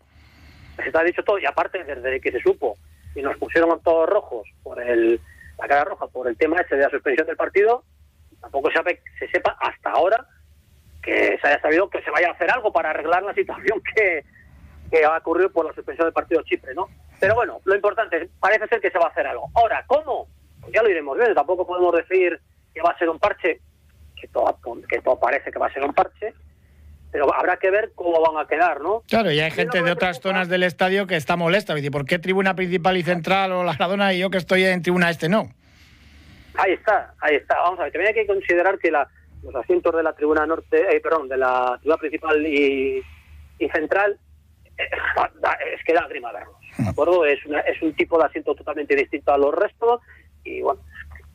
Está 0.87 1.03
dicho 1.03 1.25
todo, 1.25 1.41
y 1.41 1.47
aparte, 1.47 1.83
desde 1.83 2.21
que 2.21 2.31
se 2.31 2.41
supo 2.41 2.77
y 3.17 3.23
nos 3.23 3.37
pusieron 3.39 3.81
todos 3.83 4.09
rojos 4.09 4.47
por 4.63 4.81
el, 4.81 5.21
la 5.61 5.69
cara 5.69 5.85
roja 5.85 6.07
por 6.09 6.29
el 6.29 6.37
tema 6.37 6.61
ese 6.61 6.77
de 6.77 6.83
la 6.83 6.91
suspensión 6.91 7.27
del 7.27 7.37
partido, 7.37 7.85
tampoco 8.41 8.71
se, 8.71 9.03
se 9.19 9.29
sepa 9.29 9.57
hasta 9.61 9.91
ahora 9.91 10.27
que 11.03 11.39
se 11.41 11.49
haya 11.49 11.61
sabido 11.61 11.89
que 11.89 12.03
se 12.03 12.11
vaya 12.11 12.29
a 12.29 12.33
hacer 12.33 12.51
algo 12.51 12.73
para 12.73 12.91
arreglar 12.91 13.23
la 13.23 13.35
situación 13.41 13.81
que, 13.95 14.25
que 14.91 15.05
ha 15.05 15.17
ocurrido 15.17 15.51
por 15.51 15.67
la 15.67 15.73
suspensión 15.75 16.07
del 16.07 16.15
partido 16.15 16.43
Chipre, 16.43 16.75
¿no? 16.75 16.89
Pero 17.19 17.35
bueno, 17.35 17.61
lo 17.65 17.75
importante 17.75 18.31
parece 18.41 18.67
ser 18.69 18.81
que 18.81 18.91
se 18.91 18.99
va 18.99 19.07
a 19.07 19.11
hacer 19.11 19.27
algo. 19.27 19.49
Ahora, 19.55 19.85
¿cómo? 19.87 20.27
Pues 20.61 20.73
ya 20.73 20.83
lo 20.83 20.89
iremos 20.89 21.17
viendo. 21.17 21.35
Tampoco 21.35 21.67
podemos 21.67 21.95
decir 21.95 22.41
que 22.73 22.81
va 22.81 22.91
a 22.91 22.99
ser 22.99 23.11
un 23.11 23.19
parche, 23.19 23.61
que 24.19 24.29
todo, 24.29 24.59
que 24.89 25.01
todo 25.01 25.19
parece 25.21 25.53
que 25.53 25.59
va 25.59 25.67
a 25.67 25.73
ser 25.73 25.85
un 25.85 25.93
parche, 25.93 26.33
pero 27.13 27.33
habrá 27.35 27.57
que 27.57 27.71
ver 27.71 27.93
cómo 27.95 28.21
van 28.21 28.45
a 28.45 28.49
quedar, 28.49 28.81
¿no? 28.81 29.03
Claro, 29.09 29.31
y 29.33 29.41
hay 29.41 29.51
gente 29.51 29.83
de 29.83 29.91
otras 29.91 30.21
zonas 30.21 30.49
del 30.49 30.63
estadio 30.63 31.07
que 31.07 31.17
está 31.17 31.37
molesta. 31.37 31.75
Dice, 31.75 31.91
¿por 31.91 32.05
qué 32.05 32.19
tribuna 32.19 32.55
principal 32.55 32.97
y 32.97 33.03
central 33.03 33.53
o 33.53 33.65
la 33.65 33.75
Gradona 33.75 34.13
y 34.13 34.21
yo 34.21 34.31
que 34.31 34.39
estoy 34.39 34.65
en 34.65 34.83
tribuna 34.83 35.11
este 35.11 35.29
no? 35.29 35.49
Ahí 36.55 36.73
está, 36.73 37.15
ahí 37.21 37.37
está. 37.37 37.57
Vamos 37.61 37.81
a 37.81 37.85
ver, 37.85 37.93
también 37.93 38.15
hay 38.15 38.23
que 38.23 38.27
considerar 38.27 38.79
que 38.79 38.91
la, 38.91 39.09
los 39.43 39.55
asientos 39.55 39.95
de 39.95 40.03
la 40.03 40.13
tribuna 40.13 40.47
norte, 40.47 40.97
eh, 40.97 41.01
perdón, 41.01 41.29
de 41.29 41.37
la 41.37 41.79
tribuna 41.81 41.99
principal 41.99 42.47
y, 42.47 43.03
y 43.59 43.69
central 43.71 44.19
es 44.79 45.85
que 45.85 45.93
da 45.93 46.07
grima 46.09 46.33
verlos, 46.33 46.57
¿de 46.79 46.89
acuerdo? 46.89 47.25
Es, 47.27 47.39
es 47.67 47.83
un 47.83 47.93
tipo 47.95 48.19
de 48.19 48.25
asiento 48.25 48.55
totalmente 48.55 48.97
distinto 48.97 49.33
a 49.33 49.39
los 49.39 49.55
restos 49.55 50.01
y 50.45 50.63
bueno, 50.63 50.81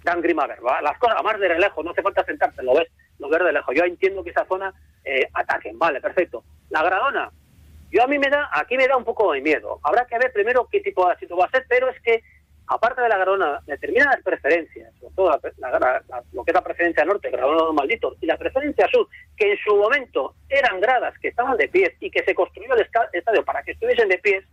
dan 0.04 0.22
grima 0.22 0.48
verlo. 0.48 0.70
Las 0.82 0.98
cosas, 0.98 1.22
más 1.24 1.40
de 1.40 1.60
lejos, 1.60 1.84
no 1.86 1.92
hace 1.92 2.02
falta 2.02 2.24
sentarse, 2.26 2.64
lo 2.64 2.76
ves, 2.76 2.88
lo 3.20 3.30
ves 3.30 3.44
de 3.44 3.54
lejos. 3.54 3.76
Yo 3.76 3.84
entiendo 3.84 4.24
que 4.24 4.32
esa 4.32 4.46
zona 4.46 4.74
eh, 5.04 5.28
ataquen, 5.34 5.78
vale, 5.78 6.02
perfecto. 6.02 6.44
La 6.70 6.84
gradona, 6.84 7.32
yo 7.92 8.04
a 8.04 8.08
mí 8.08 8.20
me 8.20 8.30
da, 8.30 8.50
aquí 8.52 8.78
me 8.78 8.88
da 8.88 8.98
un 8.98 9.04
poco 9.04 9.32
de 9.34 9.42
miedo. 9.42 9.80
Habrá 9.84 10.06
que 10.06 10.18
ver 10.18 10.34
primero 10.34 10.68
qué 10.72 10.82
tipo 10.82 11.06
de 11.06 11.14
asiento 11.14 11.38
va 11.38 11.46
a 11.46 11.52
ser, 11.52 11.66
pero 11.70 11.90
es 11.90 12.02
que 12.02 12.24
aparte 12.68 13.02
de 13.02 13.10
la 13.10 13.18
Gradona, 13.18 13.62
determinadas 13.66 14.22
preferencias, 14.24 14.94
sobre 15.00 15.16
todo 15.16 15.32
lo 16.34 16.44
que 16.44 16.52
es 16.52 16.56
la 16.56 16.64
preferencia 16.64 17.06
norte, 17.06 17.30
Gradona 17.30 17.64
los 17.64 17.74
Malditos, 17.74 18.18
y 18.22 18.26
la 18.26 18.38
preferencia 18.38 18.88
sur, 18.88 19.08
que 19.38 19.52
en 19.52 19.58
su 19.60 19.76
momento 19.76 20.36
eran 20.50 20.80
gradas 20.80 21.18
que 21.20 21.30
estaban 21.30 21.58
de 21.58 21.68
pies 21.68 21.92
y 22.00 22.10
que 22.10 22.24
se 22.24 22.34
construyó 22.36 22.74
el 22.74 22.88
estadio 23.14 23.46
para 23.46 23.64
que 23.64 23.72
estuviesen 23.72 24.10
de 24.10 24.18
pies, 24.18 24.44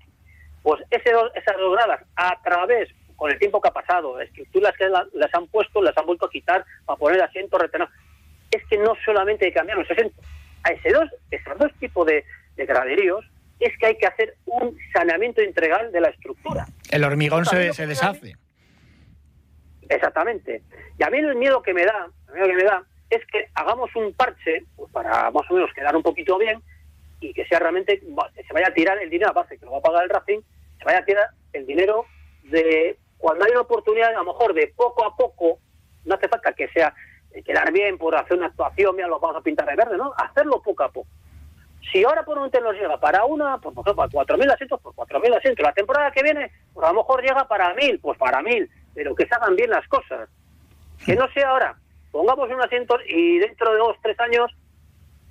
pues 0.62 0.82
ese, 0.90 1.10
esas 1.34 1.56
dos 1.56 1.72
gradas, 1.74 2.02
a 2.16 2.40
través, 2.42 2.88
con 3.16 3.30
el 3.30 3.38
tiempo 3.38 3.60
que 3.60 3.68
ha 3.68 3.72
pasado, 3.72 4.20
estructuras 4.20 4.76
que 4.76 4.88
las 4.88 5.34
han 5.34 5.46
puesto, 5.48 5.82
las 5.82 5.96
han 5.96 6.06
vuelto 6.06 6.26
a 6.26 6.30
quitar 6.30 6.64
para 6.84 6.98
poner 6.98 7.22
asientos 7.22 7.60
retenados. 7.60 7.94
Es 8.52 8.64
que 8.68 8.78
no 8.78 8.94
solamente 9.04 9.46
hay 9.46 9.50
que 9.50 9.58
cambiar 9.58 9.78
los 9.78 9.90
asientos, 9.90 10.24
a 10.64 10.70
ese 10.70 10.90
dos, 10.90 11.10
esos 11.30 11.58
dos 11.58 11.72
tipos 11.80 12.06
de, 12.06 12.24
de 12.56 12.66
graderíos 12.66 13.24
es 13.58 13.76
que 13.78 13.86
hay 13.86 13.96
que 13.96 14.06
hacer 14.06 14.36
un 14.46 14.76
saneamiento 14.92 15.42
integral 15.42 15.92
de 15.92 16.00
la 16.00 16.08
estructura. 16.08 16.66
El 16.90 17.04
hormigón 17.04 17.44
se, 17.44 17.72
se 17.72 17.86
deshace. 17.86 18.36
Exactamente. 19.88 20.62
Y 20.98 21.02
a 21.02 21.10
mí 21.10 21.18
el 21.18 21.36
miedo 21.36 21.62
que 21.62 21.74
me 21.74 21.84
da, 21.84 22.08
el 22.28 22.34
miedo 22.34 22.48
que 22.48 22.56
me 22.56 22.64
da 22.64 22.84
es 23.10 23.24
que 23.26 23.48
hagamos 23.54 23.94
un 23.94 24.12
parche 24.14 24.64
pues, 24.74 24.90
para 24.90 25.30
más 25.30 25.50
o 25.50 25.54
menos 25.54 25.72
quedar 25.74 25.94
un 25.94 26.02
poquito 26.02 26.38
bien 26.38 26.60
y 27.20 27.32
que 27.32 27.46
sea 27.46 27.60
realmente 27.60 28.00
se 28.00 28.52
vaya 28.52 28.68
a 28.68 28.74
tirar 28.74 28.98
el 28.98 29.10
dinero 29.10 29.30
a 29.30 29.34
base 29.34 29.58
que 29.58 29.64
lo 29.64 29.72
va 29.72 29.78
a 29.78 29.82
pagar 29.82 30.04
el 30.04 30.10
Racing, 30.10 30.40
se 30.78 30.84
vaya 30.84 30.98
a 30.98 31.04
tirar 31.04 31.28
el 31.52 31.66
dinero 31.66 32.06
de 32.44 32.98
cuando 33.18 33.44
hay 33.44 33.52
una 33.52 33.60
oportunidad 33.60 34.08
a 34.08 34.18
lo 34.18 34.24
mejor 34.24 34.54
de 34.54 34.72
poco 34.74 35.04
a 35.04 35.14
poco, 35.14 35.60
no 36.04 36.14
hace 36.14 36.26
falta 36.26 36.52
que 36.52 36.68
sea 36.68 36.92
quedar 37.44 37.72
bien 37.72 37.96
por 37.98 38.14
hacer 38.14 38.36
una 38.36 38.48
actuación, 38.48 38.94
mira, 38.94 39.08
lo 39.08 39.18
vamos 39.18 39.36
a 39.36 39.40
pintar 39.40 39.66
de 39.66 39.76
verde, 39.76 39.96
¿no? 39.96 40.12
Hacerlo 40.16 40.60
poco 40.60 40.82
a 40.84 40.90
poco 40.90 41.08
Si 41.90 42.04
ahora 42.04 42.24
por 42.24 42.38
un 42.38 42.50
nos 42.50 42.74
llega 42.74 42.98
para 43.00 43.24
una, 43.24 43.58
pues, 43.58 43.74
por 43.74 43.86
ejemplo, 43.86 44.08
para 44.08 44.36
4.000 44.36 44.52
asientos, 44.52 44.80
por 44.80 44.94
4.000 44.94 45.36
asientos. 45.36 45.64
La 45.64 45.72
temporada 45.72 46.10
que 46.10 46.22
viene, 46.22 46.50
pues 46.74 46.86
a 46.86 46.92
lo 46.92 46.98
mejor 46.98 47.22
llega 47.22 47.48
para 47.48 47.74
1.000, 47.74 48.00
pues 48.00 48.18
para 48.18 48.40
1.000. 48.42 48.68
Pero 48.94 49.14
que 49.14 49.26
se 49.26 49.34
hagan 49.34 49.56
bien 49.56 49.70
las 49.70 49.86
cosas. 49.88 50.28
Que 51.04 51.16
no 51.16 51.26
sea 51.32 51.48
ahora, 51.48 51.76
pongamos 52.10 52.48
un 52.50 52.60
asiento 52.60 52.96
y 53.08 53.38
dentro 53.38 53.72
de 53.72 53.78
dos, 53.78 53.96
tres 54.02 54.18
años 54.20 54.52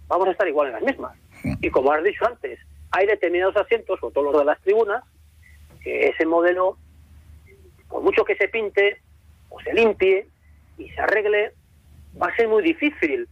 vamos 0.07 0.27
a 0.27 0.31
estar 0.31 0.47
igual 0.47 0.67
en 0.67 0.73
las 0.73 0.83
mismas. 0.83 1.17
Y 1.43 1.69
como 1.69 1.91
has 1.91 2.03
dicho 2.03 2.25
antes, 2.25 2.59
hay 2.91 3.07
determinados 3.07 3.55
asientos, 3.55 3.99
o 4.01 4.11
todos 4.11 4.31
los 4.31 4.39
de 4.39 4.45
las 4.45 4.59
tribunas, 4.61 5.03
que 5.81 6.09
ese 6.09 6.25
modelo, 6.25 6.77
por 7.87 8.01
mucho 8.01 8.25
que 8.25 8.35
se 8.35 8.47
pinte 8.49 9.01
o 9.49 9.59
se 9.61 9.73
limpie 9.73 10.27
y 10.77 10.89
se 10.89 11.01
arregle, 11.01 11.53
va 12.19 12.27
a 12.27 12.35
ser 12.35 12.47
muy 12.47 12.63
difícil 12.63 13.27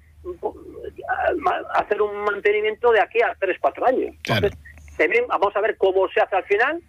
hacer 1.74 2.02
un 2.02 2.24
mantenimiento 2.24 2.92
de 2.92 3.02
aquí 3.02 3.22
a 3.22 3.36
3, 3.40 3.58
4 3.60 3.86
años. 3.86 4.16
Entonces, 4.24 4.58
también 4.98 5.26
vamos 5.28 5.56
a 5.56 5.62
ver 5.62 5.78
cómo 5.78 6.08
se 6.10 6.20
hace 6.20 6.36
al 6.36 6.44
final, 6.44 6.82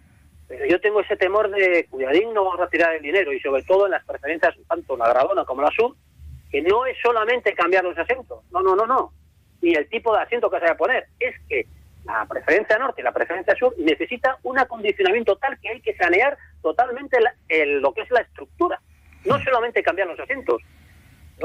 pero 0.47 0.65
yo 0.65 0.81
tengo 0.81 0.99
ese 0.99 1.15
temor 1.15 1.49
de 1.49 1.87
cuidadín, 1.89 2.33
no 2.33 2.43
vamos 2.43 2.59
a 2.59 2.67
tirar 2.67 2.93
el 2.93 3.01
dinero 3.01 3.31
y 3.31 3.39
sobre 3.39 3.63
todo 3.63 3.85
en 3.85 3.91
las 3.91 4.05
preferencias, 4.05 4.53
tanto 4.67 4.97
la 4.97 5.09
Gradona 5.09 5.45
como 5.45 5.61
la 5.61 5.71
Sub, 5.71 5.95
que 6.51 6.61
no 6.61 6.85
es 6.85 6.97
solamente 7.01 7.53
cambiar 7.53 7.85
los 7.85 7.97
asientos, 7.97 8.43
no, 8.51 8.61
no, 8.61 8.75
no, 8.75 8.85
no, 8.85 9.13
ni 9.61 9.73
el 9.73 9.87
tipo 9.87 10.13
de 10.13 10.23
asiento 10.23 10.49
que 10.49 10.59
se 10.59 10.65
va 10.65 10.71
a 10.71 10.77
poner, 10.77 11.07
es 11.19 11.33
que 11.47 11.65
la 12.03 12.25
preferencia 12.25 12.77
norte 12.77 12.99
y 12.99 13.03
la 13.03 13.13
preferencia 13.13 13.55
sur 13.55 13.73
necesita 13.77 14.37
un 14.43 14.59
acondicionamiento 14.59 15.37
tal 15.37 15.57
que 15.61 15.69
hay 15.69 15.81
que 15.81 15.95
sanear 15.95 16.37
totalmente 16.61 17.17
lo 17.19 17.93
que 17.93 18.01
es 18.01 18.11
la 18.11 18.21
estructura, 18.21 18.81
no 19.23 19.39
solamente 19.41 19.83
cambiar 19.83 20.07
los 20.07 20.19
asientos. 20.19 20.61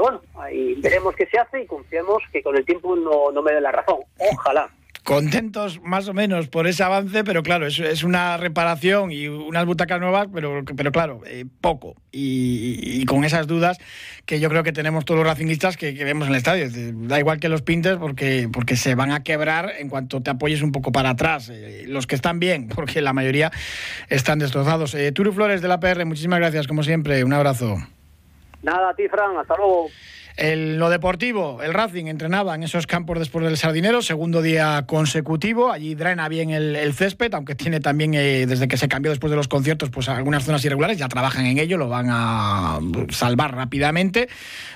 Bueno, 0.01 0.21
ahí 0.35 0.75
veremos 0.75 1.15
qué 1.15 1.25
se 1.27 1.39
hace 1.39 1.63
y 1.63 1.65
confiemos 1.65 2.23
que 2.31 2.41
con 2.41 2.55
el 2.55 2.65
tiempo 2.65 2.95
no, 2.95 3.31
no 3.31 3.41
me 3.41 3.53
dé 3.53 3.61
la 3.61 3.71
razón. 3.71 3.99
Ojalá 4.17 4.69
contentos 5.07 5.79
más 5.83 6.09
o 6.09 6.13
menos 6.13 6.49
por 6.49 6.67
ese 6.67 6.83
avance, 6.83 7.23
pero 7.23 7.41
claro, 7.41 7.65
es, 7.65 7.79
es 7.79 8.03
una 8.03 8.35
reparación 8.35 9.09
y 9.09 9.29
unas 9.29 9.65
butacas 9.65 10.01
nuevas, 10.01 10.27
pero, 10.33 10.65
pero 10.75 10.91
claro, 10.91 11.21
eh, 11.25 11.45
poco. 11.61 11.95
Y, 12.11 13.05
con 13.05 13.23
esas 13.23 13.47
dudas 13.47 13.77
que 14.25 14.41
yo 14.41 14.49
creo 14.49 14.63
que 14.63 14.73
tenemos 14.73 15.05
todos 15.05 15.19
los 15.19 15.27
racinguistas 15.27 15.77
que, 15.77 15.93
vemos 15.93 16.27
en 16.27 16.33
el 16.33 16.37
estadio. 16.39 16.67
Da 17.07 17.19
igual 17.19 17.39
que 17.39 17.47
los 17.47 17.61
pintes 17.61 17.95
porque, 17.95 18.49
porque 18.51 18.75
se 18.75 18.95
van 18.95 19.13
a 19.13 19.23
quebrar 19.23 19.71
en 19.79 19.87
cuanto 19.87 20.21
te 20.21 20.29
apoyes 20.29 20.61
un 20.61 20.73
poco 20.73 20.91
para 20.91 21.11
atrás. 21.11 21.49
Eh, 21.53 21.85
los 21.87 22.05
que 22.05 22.15
están 22.15 22.41
bien, 22.41 22.67
porque 22.75 23.01
la 23.01 23.13
mayoría 23.13 23.49
están 24.09 24.39
destrozados. 24.39 24.93
Eh, 24.93 25.13
Turu 25.13 25.31
Flores 25.31 25.61
de 25.61 25.69
la 25.69 25.79
PR, 25.79 26.03
muchísimas 26.03 26.39
gracias, 26.39 26.67
como 26.67 26.83
siempre. 26.83 27.23
Un 27.23 27.31
abrazo. 27.31 27.77
Nada, 28.61 28.89
a 28.89 28.95
ti, 28.95 29.07
Fran. 29.09 29.37
Hasta 29.37 29.55
luego. 29.57 29.93
En 30.39 30.77
lo 30.77 30.91
deportivo, 30.91 31.63
el 31.63 31.73
Racing 31.73 32.05
entrenaba 32.05 32.53
en 32.53 32.61
esos 32.61 32.85
campos 32.85 33.17
después 33.17 33.43
del 33.43 33.57
Sardinero, 33.57 34.03
segundo 34.03 34.43
día 34.43 34.83
consecutivo. 34.85 35.71
Allí 35.71 35.95
drena 35.95 36.29
bien 36.29 36.51
el, 36.51 36.93
césped, 36.93 37.33
aunque 37.33 37.55
tiene 37.55 37.79
también, 37.79 38.13
eh, 38.13 38.45
desde 38.45 38.67
que 38.67 38.77
se 38.77 38.87
cambió 38.87 39.09
después 39.09 39.31
de 39.31 39.35
los 39.35 39.47
conciertos, 39.47 39.89
pues 39.89 40.09
algunas 40.09 40.43
zonas 40.43 40.63
irregulares. 40.63 40.99
Ya 40.99 41.07
trabajan 41.07 41.47
en 41.47 41.57
ello, 41.57 41.79
lo 41.79 41.89
van 41.89 42.05
a 42.11 42.77
salvar 43.09 43.55
rápidamente. 43.55 44.29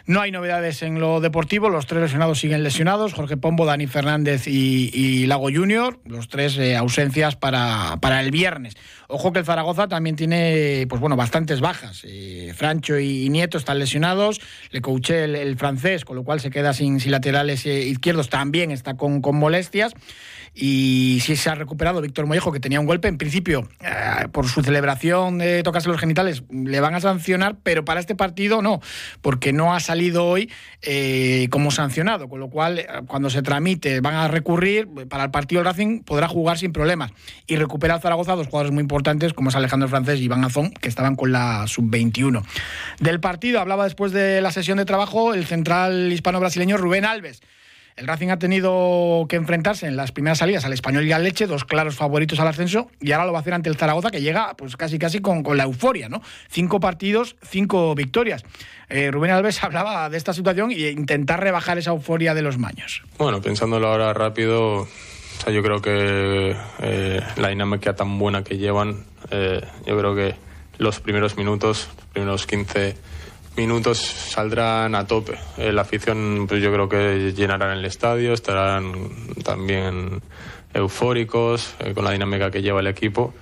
No 0.07 0.21
hay 0.21 0.31
novedades 0.31 0.81
en 0.81 0.99
lo 0.99 1.21
deportivo, 1.21 1.69
los 1.69 1.85
tres 1.85 2.01
lesionados 2.01 2.39
siguen 2.39 2.63
lesionados: 2.63 3.13
Jorge 3.13 3.37
Pombo, 3.37 3.67
Dani 3.67 3.85
Fernández 3.85 4.47
y, 4.47 5.27
Lago 5.27 5.49
Junior. 5.53 5.99
Los 6.05 6.27
tres 6.27 6.57
eh, 6.57 6.75
ausencias 6.75 7.35
para, 7.35 7.97
para 8.01 8.19
el 8.21 8.31
viernes. 8.31 8.75
Ojo 9.13 9.33
que 9.33 9.39
el 9.39 9.45
Zaragoza 9.45 9.89
también 9.89 10.15
tiene, 10.15 10.85
pues 10.87 11.01
bueno, 11.01 11.17
bastantes 11.17 11.59
bajas. 11.59 12.03
Eh, 12.05 12.53
Francho 12.55 12.97
y 12.97 13.27
Nieto 13.27 13.57
están 13.57 13.77
lesionados. 13.77 14.39
Le 14.71 14.79
coaché 14.79 15.25
el, 15.25 15.50
francés, 15.57 16.05
con 16.05 16.15
lo 16.15 16.23
cual 16.23 16.39
se 16.39 16.49
queda 16.49 16.73
sin, 16.73 16.99
laterales 17.09 17.65
eh, 17.65 17.81
izquierdos. 17.85 18.29
También 18.29 18.71
está 18.71 18.95
con 18.95 19.21
molestias 19.21 19.93
y 20.53 21.19
si 21.21 21.37
se 21.37 21.49
ha 21.49 21.55
recuperado 21.55 22.01
Víctor 22.01 22.25
Mollejo, 22.25 22.51
que 22.51 22.59
tenía 22.59 22.79
un 22.79 22.85
golpe, 22.85 23.07
en 23.07 23.17
principio, 23.17 23.69
eh, 23.79 24.27
por 24.31 24.47
su 24.47 24.61
celebración 24.61 25.37
de 25.37 25.63
tocarse 25.63 25.87
los 25.87 25.99
genitales, 25.99 26.43
le 26.49 26.79
van 26.81 26.93
a 26.93 26.99
sancionar, 26.99 27.55
pero 27.63 27.85
para 27.85 28.01
este 28.01 28.15
partido 28.15 28.61
no, 28.61 28.81
porque 29.21 29.53
no 29.53 29.73
ha 29.73 29.79
salido 29.79 30.25
hoy 30.25 30.51
eh, 30.81 31.47
como 31.51 31.71
sancionado, 31.71 32.27
con 32.27 32.41
lo 32.41 32.49
cual, 32.49 32.79
eh, 32.79 32.87
cuando 33.07 33.29
se 33.29 33.41
tramite, 33.41 34.01
van 34.01 34.15
a 34.15 34.27
recurrir, 34.27 34.89
para 35.07 35.23
el 35.23 35.31
partido 35.31 35.59
del 35.59 35.65
Racing 35.65 36.03
podrá 36.03 36.27
jugar 36.27 36.57
sin 36.57 36.73
problemas. 36.73 37.11
Y 37.47 37.55
recupera 37.55 37.99
Zaragoza 37.99 38.35
dos 38.35 38.47
jugadores 38.47 38.73
muy 38.73 38.81
importantes, 38.81 39.33
como 39.33 39.49
es 39.49 39.55
Alejandro 39.55 39.87
Francés 39.87 40.19
y 40.19 40.25
Iván 40.25 40.43
Azón, 40.43 40.71
que 40.71 40.89
estaban 40.89 41.15
con 41.15 41.31
la 41.31 41.65
sub-21. 41.67 42.43
Del 42.99 43.21
partido 43.21 43.61
hablaba 43.61 43.85
después 43.85 44.11
de 44.11 44.41
la 44.41 44.51
sesión 44.51 44.77
de 44.77 44.85
trabajo 44.85 45.33
el 45.33 45.45
central 45.45 46.11
hispano-brasileño 46.11 46.75
Rubén 46.75 47.05
Alves. 47.05 47.41
El 47.95 48.07
Racing 48.07 48.29
ha 48.29 48.39
tenido 48.39 49.25
que 49.27 49.35
enfrentarse 49.35 49.85
en 49.85 49.95
las 49.95 50.11
primeras 50.11 50.39
salidas 50.39 50.65
al 50.65 50.73
Español 50.73 51.05
y 51.05 51.11
al 51.11 51.23
Leche, 51.23 51.47
dos 51.47 51.65
claros 51.65 51.95
favoritos 51.95 52.39
al 52.39 52.47
ascenso, 52.47 52.89
y 52.99 53.11
ahora 53.11 53.25
lo 53.25 53.33
va 53.33 53.39
a 53.39 53.41
hacer 53.41 53.53
ante 53.53 53.69
el 53.69 53.75
Zaragoza, 53.75 54.11
que 54.11 54.21
llega 54.21 54.55
pues 54.55 54.77
casi 54.77 54.97
casi 54.97 55.19
con, 55.19 55.43
la 55.55 55.63
euforia, 55.63 56.09
¿no? 56.09 56.21
Cinco 56.49 56.79
partidos, 56.79 57.35
cinco 57.43 57.93
victorias. 57.95 58.43
Eh, 58.89 59.11
Rubén 59.11 59.31
Alves 59.31 59.63
hablaba 59.63 60.09
de 60.09 60.17
esta 60.17 60.33
situación 60.33 60.71
e 60.71 60.89
intentar 60.89 61.41
rebajar 61.41 61.77
esa 61.77 61.91
euforia 61.91 62.33
de 62.33 62.41
los 62.41 62.57
maños. 62.57 63.03
Bueno, 63.17 63.41
pensándolo 63.41 63.87
ahora 63.87 64.13
rápido, 64.13 64.87
yo 65.51 65.63
creo 65.63 65.81
que 65.81 66.55
eh, 66.81 67.21
la 67.37 67.49
dinámica 67.49 67.95
tan 67.95 68.17
buena 68.17 68.43
que 68.43 68.57
llevan, 68.57 69.05
eh, 69.31 69.61
yo 69.85 69.97
creo 69.97 70.15
que 70.15 70.35
los 70.77 70.99
primeros 70.99 71.37
minutos, 71.37 71.89
los 71.95 72.05
primeros 72.07 72.47
15 72.47 72.95
minutos 73.55 73.99
saldrán 73.99 74.95
a 74.95 75.05
tope. 75.05 75.37
Eh, 75.57 75.71
la 75.71 75.81
afición, 75.81 76.45
pues 76.47 76.61
yo 76.61 76.71
creo 76.71 76.89
que 76.89 77.33
llenarán 77.33 77.77
el 77.77 77.85
estadio, 77.85 78.33
estarán 78.33 79.09
también 79.43 80.21
eufóricos 80.73 81.75
eh, 81.79 81.93
con 81.93 82.05
la 82.05 82.11
dinámica 82.11 82.51
que 82.51 82.61
lleva 82.61 82.79
el 82.79 82.87
equipo. 82.87 83.33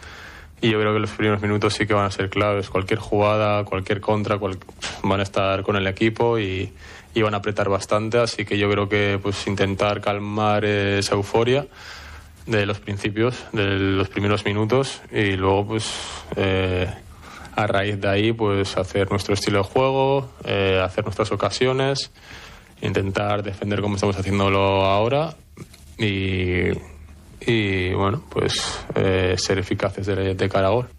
Y 0.62 0.72
yo 0.72 0.80
creo 0.80 0.94
que 0.94 1.00
los 1.00 1.12
primeros 1.12 1.42
minutos 1.42 1.74
sí 1.74 1.88
que 1.88 1.94
van 1.94 2.06
a 2.06 2.12
ser 2.12 2.30
claves. 2.30 2.70
Cualquier 2.70 3.00
jugada, 3.00 3.64
cualquier 3.64 4.02
contra, 4.02 4.38
van 4.38 5.20
a 5.20 5.24
estar 5.24 5.64
con 5.64 5.78
el 5.78 5.88
equipo 5.88 6.38
y, 6.38 6.74
y, 7.14 7.22
van 7.22 7.34
a 7.34 7.38
apretar 7.38 7.70
bastante. 7.70 8.18
Así 8.18 8.44
que 8.44 8.58
yo 8.58 8.70
creo 8.70 8.90
que 8.90 9.20
pues 9.22 9.48
intentar 9.48 10.02
calmar 10.02 10.66
esa 10.66 11.16
euforia 11.16 11.66
de 12.50 12.66
los 12.66 12.80
principios, 12.80 13.36
de 13.52 13.78
los 13.78 14.10
primeros 14.10 14.44
minutos 14.44 15.02
y 15.12 15.38
luego 15.38 15.68
pues 15.68 15.94
eh, 16.36 16.92
a 17.60 17.68
raíz 17.68 18.00
de 18.00 18.08
ahí 18.08 18.32
pues 18.32 18.78
hacer 18.78 19.10
nuestro 19.12 19.34
estilo 19.34 19.60
de 19.60 19.64
juego, 19.66 20.30
eh, 20.46 20.82
hacer 20.84 21.04
nuestras 21.04 21.32
ocasiones, 21.32 22.12
intentar 22.82 23.44
defender 23.44 23.82
como 23.82 23.96
estamos 23.96 24.16
haciéndolo 24.18 24.86
ahora 24.86 25.36
y, 25.98 26.70
y 27.42 27.94
bueno, 27.94 28.24
pues 28.30 28.64
eh, 28.96 29.36
ser 29.38 29.60
eficaces 29.60 30.06
de, 30.06 30.36
de 30.36 30.50
cara 30.50 30.68
a 30.68 30.72
gol. 30.72 30.90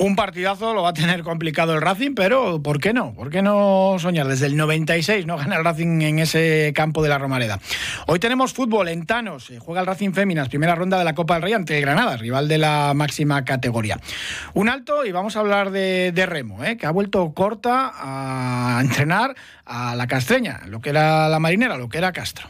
Un 0.00 0.14
partidazo 0.14 0.74
lo 0.74 0.82
va 0.82 0.90
a 0.90 0.92
tener 0.92 1.24
complicado 1.24 1.74
el 1.74 1.80
Racing, 1.80 2.14
pero 2.14 2.62
¿por 2.62 2.78
qué 2.78 2.92
no? 2.92 3.14
¿Por 3.14 3.30
qué 3.30 3.42
no 3.42 3.96
soñar? 3.98 4.28
Desde 4.28 4.46
el 4.46 4.56
96 4.56 5.26
no 5.26 5.36
gana 5.36 5.56
el 5.56 5.64
Racing 5.64 6.02
en 6.02 6.20
ese 6.20 6.72
campo 6.72 7.02
de 7.02 7.08
la 7.08 7.18
Romareda. 7.18 7.58
Hoy 8.06 8.20
tenemos 8.20 8.52
fútbol 8.52 8.86
en 8.88 9.06
Tanos. 9.06 9.50
Juega 9.58 9.80
el 9.80 9.88
Racing 9.88 10.12
Féminas, 10.12 10.48
primera 10.48 10.76
ronda 10.76 10.98
de 10.98 11.04
la 11.04 11.16
Copa 11.16 11.34
del 11.34 11.42
Rey 11.42 11.52
ante 11.52 11.80
Granada, 11.80 12.16
rival 12.16 12.46
de 12.46 12.58
la 12.58 12.92
máxima 12.94 13.44
categoría. 13.44 13.98
Un 14.54 14.68
alto 14.68 15.04
y 15.04 15.10
vamos 15.10 15.34
a 15.34 15.40
hablar 15.40 15.72
de, 15.72 16.26
Remo, 16.26 16.64
¿eh? 16.64 16.76
que 16.76 16.86
ha 16.86 16.92
vuelto 16.92 17.32
corta 17.34 17.92
a 17.96 18.80
entrenar 18.80 19.34
a 19.64 19.96
la 19.96 20.06
Castreña, 20.06 20.60
lo 20.68 20.80
que 20.80 20.90
era 20.90 21.28
la 21.28 21.40
marinera, 21.40 21.76
lo 21.76 21.88
que 21.88 21.98
era 21.98 22.12
Castro. 22.12 22.48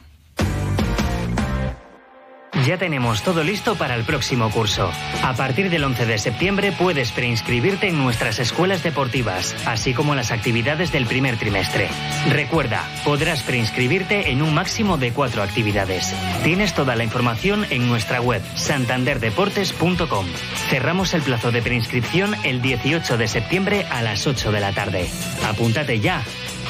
Ya 2.69 2.77
tenemos 2.77 3.23
todo 3.23 3.45
listo 3.45 3.77
para 3.77 3.95
el 3.95 4.05
próximo 4.05 4.51
curso. 4.51 4.93
A 5.23 5.33
partir 5.33 5.71
del 5.71 5.85
11 5.85 6.05
de 6.05 6.19
septiembre 6.19 6.71
puedes 6.71 7.13
preinscribirte 7.13 7.89
en 7.89 7.97
nuestras 7.97 8.39
escuelas 8.41 8.83
deportivas, 8.83 9.57
así 9.65 9.95
como 9.95 10.15
las 10.15 10.33
actividades 10.33 10.93
del 10.93 11.07
primer 11.07 11.39
trimestre. 11.39 11.89
Recuerda, 12.29 12.87
podrás 13.07 13.43
preinscribirte 13.43 14.33
en 14.33 14.43
un 14.43 14.53
máximo 14.53 14.99
de 14.99 15.15
cuatro 15.15 15.43
actividades. 15.43 16.15
Tienes 16.45 16.75
toda 16.75 16.95
la 16.95 17.05
información 17.05 17.65
en 17.71 17.89
nuestra 17.89 18.21
web 18.21 18.43
santanderdeportes.com. 18.55 20.27
Cerramos 20.69 21.15
el 21.15 21.23
plazo 21.23 21.51
de 21.51 21.63
preinscripción 21.63 22.37
el 22.45 22.61
18 22.61 23.17
de 23.17 23.29
septiembre 23.29 23.87
a 23.91 24.03
las 24.03 24.27
8 24.27 24.53
de 24.53 24.61
la 24.61 24.73
tarde. 24.73 25.09
Apúntate 25.49 26.01
ya. 26.01 26.23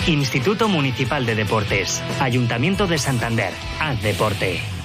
Instituto 0.06 0.68
Municipal 0.68 1.26
de 1.26 1.34
Deportes, 1.34 2.00
Ayuntamiento 2.20 2.86
de 2.86 2.98
Santander. 2.98 3.52
Haz 3.80 4.00
deporte. 4.00 4.77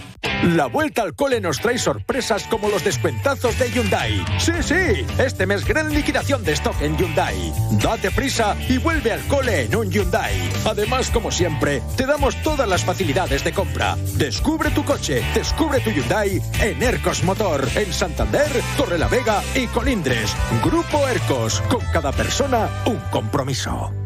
La 0.43 0.65
vuelta 0.65 1.03
al 1.03 1.15
cole 1.15 1.39
nos 1.39 1.59
trae 1.59 1.77
sorpresas 1.77 2.43
como 2.47 2.69
los 2.69 2.83
descuentazos 2.83 3.57
de 3.57 3.71
Hyundai. 3.71 4.25
Sí, 4.39 4.51
sí, 4.61 5.05
este 5.17 5.45
mes 5.45 5.65
gran 5.65 5.93
liquidación 5.93 6.43
de 6.43 6.51
stock 6.51 6.81
en 6.81 6.97
Hyundai. 6.97 7.53
Date 7.81 8.11
prisa 8.11 8.55
y 8.67 8.77
vuelve 8.77 9.13
al 9.13 9.21
cole 9.27 9.63
en 9.63 9.75
un 9.75 9.89
Hyundai. 9.89 10.33
Además, 10.65 11.09
como 11.11 11.31
siempre, 11.31 11.81
te 11.95 12.05
damos 12.05 12.35
todas 12.43 12.67
las 12.67 12.83
facilidades 12.83 13.43
de 13.43 13.53
compra. 13.53 13.95
Descubre 14.17 14.69
tu 14.71 14.83
coche, 14.83 15.23
descubre 15.33 15.79
tu 15.79 15.91
Hyundai 15.91 16.41
en 16.59 16.83
Ercos 16.83 17.23
Motor, 17.23 17.67
en 17.75 17.93
Santander, 17.93 18.49
Torrelavega 18.77 19.41
y 19.55 19.67
Colindres. 19.67 20.35
Grupo 20.63 21.07
Ercos, 21.07 21.61
con 21.69 21.81
cada 21.91 22.11
persona 22.11 22.69
un 22.85 22.99
compromiso. 23.11 24.02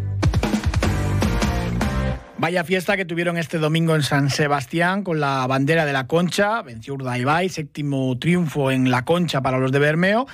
Vaya 2.39 2.63
fiesta 2.63 2.95
que 2.95 3.03
tuvieron 3.03 3.35
este 3.35 3.57
domingo 3.57 3.95
en 3.95 4.03
San 4.03 4.29
Sebastián 4.29 5.03
con 5.03 5.19
la 5.19 5.47
bandera 5.47 5.85
de 5.85 5.93
la 5.93 6.05
Concha. 6.05 6.61
Venció 6.61 6.93
Urdaibai, 6.93 7.49
séptimo 7.49 8.15
triunfo 8.19 8.69
en 8.69 8.91
la 8.91 9.05
Concha 9.05 9.41
para 9.41 9.57
los 9.57 9.71
de 9.71 9.79
Bermeo. 9.79 10.27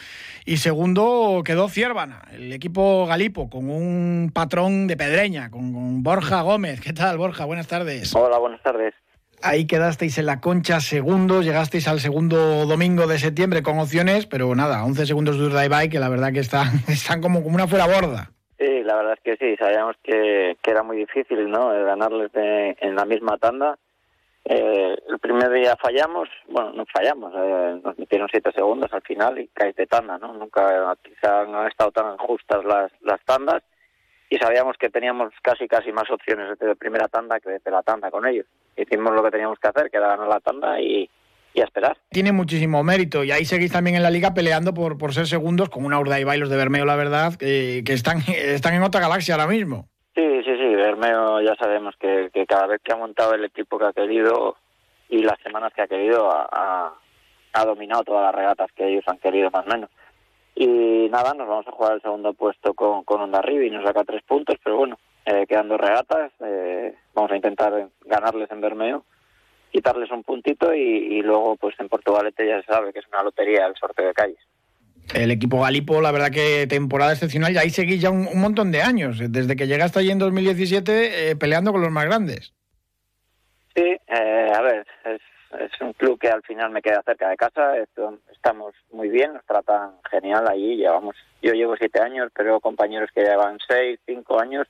Y 0.43 0.57
segundo 0.57 1.43
quedó 1.45 1.69
Ciervana, 1.69 2.24
el 2.33 2.51
equipo 2.51 3.05
Galipo, 3.05 3.50
con 3.50 3.69
un 3.69 4.31
patrón 4.33 4.88
de 4.88 4.98
Pedreña, 4.98 5.50
con, 5.50 6.03
Borja 6.03 6.41
Gómez. 6.41 6.81
¿Qué 6.81 6.91
tal, 6.91 7.17
Borja? 7.17 7.45
Buenas 7.45 7.67
tardes. 7.67 8.13
Hola, 8.13 8.38
buenas 8.38 8.62
tardes. 8.62 8.93
Ahí 9.41 9.65
quedasteis 9.65 10.17
en 10.17 10.25
la 10.25 10.41
concha 10.41 10.81
segundo, 10.81 11.41
llegasteis 11.41 11.88
al 11.88 12.01
segundo 12.01 12.65
domingo 12.65 13.07
de 13.07 13.17
septiembre 13.17 13.63
con 13.63 13.79
opciones, 13.79 14.25
pero 14.25 14.53
nada, 14.55 14.83
11 14.83 15.05
segundos 15.05 15.38
de 15.38 15.45
Urdaibai 15.45 15.88
que 15.88 16.00
la 16.00 16.10
verdad 16.10 16.33
que 16.33 16.39
están, 16.39 16.83
están 16.89 17.22
como, 17.22 17.43
como 17.43 17.55
una 17.55 17.67
fuera 17.67 17.88
borda. 17.88 18.33
Sí, 18.63 18.82
la 18.82 18.96
verdad 18.96 19.17
es 19.17 19.20
que 19.20 19.36
sí, 19.36 19.58
sabíamos 19.58 19.98
que, 20.01 20.55
era 20.65 20.84
muy 20.84 20.96
difícil, 20.96 21.50
¿no? 21.50 21.67
Ganarles 21.67 22.32
en 22.34 22.96
la 22.96 23.03
misma 23.03 23.38
tanda. 23.38 23.77
Eh, 24.46 24.96
el 25.10 25.20
primer 25.20 25.51
día 25.51 25.75
fallamos, 25.75 26.29
bueno, 26.48 26.72
no 26.72 26.86
fallamos, 26.86 27.34
eh, 27.36 27.82
nos 27.84 28.00
metieron 28.00 28.29
siete 28.32 28.53
segundos 28.53 28.93
al 28.93 29.01
final 29.01 29.38
y 29.38 29.50
caes 29.50 29.75
de 29.75 29.86
tanda, 29.86 30.17
¿no? 30.17 30.34
Nunca 30.34 30.96
quizá 31.01 31.41
han 31.41 31.67
estado 31.67 31.91
tan 31.91 32.17
justas 32.17 32.63
las, 32.63 32.89
las 33.01 33.22
tandas 33.25 33.63
y 34.29 34.38
sabíamos 34.38 34.77
que 34.77 34.89
teníamos 34.89 35.34
casi 35.41 35.67
casi 35.67 35.91
más 35.91 36.10
opciones 36.10 36.58
desde 36.58 36.77
primera 36.77 37.10
tanda 37.10 37.41
que 37.41 37.50
desde 37.50 37.70
la 37.70 37.84
tanda 37.84 38.12
con 38.12 38.25
ellos. 38.25 38.46
Hicimos 38.77 39.13
lo 39.13 39.24
que 39.24 39.32
teníamos 39.32 39.60
que 39.60 39.67
hacer, 39.67 39.91
que 39.91 39.98
era 39.98 40.08
ganar 40.08 40.29
la 40.29 40.39
tanda 40.39 40.79
y, 40.79 41.10
y 41.53 41.62
a 41.62 41.65
esperar. 41.65 41.98
Tiene 42.10 42.31
muchísimo 42.31 42.83
mérito 42.83 43.24
y 43.24 43.31
ahí 43.31 43.45
seguís 43.45 43.72
también 43.72 43.95
en 43.95 44.03
la 44.03 44.10
liga 44.10 44.33
peleando 44.33 44.74
por, 44.74 44.98
por 44.98 45.13
ser 45.13 45.27
segundos 45.27 45.69
con 45.69 45.86
una 45.86 46.00
Urda 46.00 46.19
y 46.19 46.24
Bailos 46.24 46.50
de 46.50 46.57
Bermeo, 46.57 46.86
la 46.86 46.95
verdad, 46.95 47.36
que, 47.36 47.83
están, 47.88 48.19
están 48.27 48.74
en 48.74 48.83
otra 48.83 49.01
galaxia 49.01 49.36
ahora 49.36 49.48
mismo. 49.48 49.88
Sí, 50.15 50.43
sí, 50.43 50.51
sí, 50.57 50.75
Bermeo 50.75 51.41
ya 51.41 51.55
sabemos 51.55 51.95
que, 52.00 52.29
cada 52.48 52.67
vez 52.67 52.81
que 52.83 52.93
ha 52.93 52.98
montado 52.98 53.33
el 53.33 53.45
equipo 53.45 53.79
que 53.79 53.86
ha 53.86 53.93
querido 53.93 54.57
y 55.10 55.24
las 55.24 55.39
semanas 55.41 55.74
que 55.75 55.81
ha 55.81 55.88
querido 55.88 56.29
ha, 56.31 56.93
ha 57.53 57.65
dominado 57.65 58.03
todas 58.03 58.24
las 58.24 58.36
regatas 58.36 58.72
que 58.75 58.88
ellos 58.88 59.03
han 59.07 59.17
querido 59.17 59.50
más 59.51 59.65
o 59.65 59.69
menos. 59.69 59.89
Y 60.55 61.10
nada, 61.10 61.33
nos 61.33 61.48
vamos 61.48 61.67
a 61.67 61.72
jugar 61.72 61.93
el 61.93 62.01
segundo 62.01 62.33
puesto 62.33 62.74
con, 62.74 63.03
con 63.03 63.22
Onda 63.22 63.41
y 63.50 63.69
nos 63.72 63.83
saca 63.83 64.03
tres 64.03 64.22
puntos, 64.24 64.55
pero 64.63 64.77
bueno, 64.77 65.00
eh, 65.25 65.45
quedan 65.48 65.67
dos 65.67 65.79
regatas, 65.79 66.31
eh, 66.41 66.95
vamos 67.13 67.31
a 67.31 67.36
intentar 67.36 67.89
ganarles 68.05 68.51
en 68.51 68.62
Bermeo 68.62 69.05
quitarles 69.74 70.12
un 70.12 70.24
puntito 70.24 70.74
y, 70.74 71.22
luego 71.24 71.58
pues 71.58 71.75
en 71.80 71.89
Portugalete 71.89 72.48
ya 72.48 72.62
se 72.62 72.68
sabe 72.68 72.94
que 72.94 73.00
es 73.00 73.08
una 73.08 73.24
lotería 73.24 73.65
el 73.65 73.75
sorteo 73.75 74.08
de 74.08 74.13
calles. 74.13 74.38
El 75.13 75.32
equipo 75.32 75.60
Galipo, 75.60 76.00
la 76.00 76.12
verdad 76.12 76.32
que 76.32 76.65
temporada 76.68 77.12
excepcional, 77.12 77.51
y 77.51 77.58
ahí 77.58 77.70
seguís 77.72 78.00
ya 78.00 78.12
un, 78.12 78.39
montón 78.39 78.72
de 78.72 78.84
años, 78.84 79.20
desde 79.20 79.56
que 79.56 79.68
llegaste 79.68 80.00
allí 80.00 80.12
en 80.12 80.20
2017 80.20 81.32
eh, 81.32 81.36
peleando 81.36 81.72
con 81.72 81.82
los 81.82 81.92
más 81.92 82.06
grandes. 82.06 82.53
Sí, 83.75 83.82
eh, 83.84 84.51
a 84.56 84.62
ver, 84.62 84.86
es, 85.06 85.82
un 85.82 85.94
club 85.94 86.20
que 86.20 86.30
al 86.30 86.44
final 86.44 86.72
me 86.72 86.82
queda 86.82 87.01
cerca 87.03 87.30
de 87.30 87.36
casa, 87.36 87.74
estamos 88.32 88.75
muy 88.92 89.10
bien, 89.10 89.34
nos 89.34 89.46
tratan 89.46 89.94
genial 90.10 90.48
allí, 90.48 90.77
llevamos, 90.77 91.15
yo 91.42 91.53
llevo 91.53 91.75
siete 91.77 92.00
años, 92.00 92.32
pero 92.36 92.60
compañeros 92.60 93.10
que 93.13 93.24
llevan 93.24 93.58
seis, 93.68 94.00
cinco 94.06 94.39
años, 94.39 94.68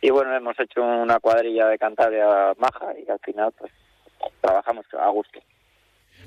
y 0.00 0.10
bueno, 0.10 0.34
hemos 0.36 0.58
hecho 0.60 0.82
una 0.82 1.18
cuadrilla 1.20 1.68
de 1.68 1.78
Cantabria 1.78 2.52
maja 2.58 2.92
y 2.98 3.10
al 3.10 3.18
final 3.18 3.52
pues 3.58 3.72
trabajamos 4.40 4.86
a 4.98 5.08
gusto. 5.10 5.40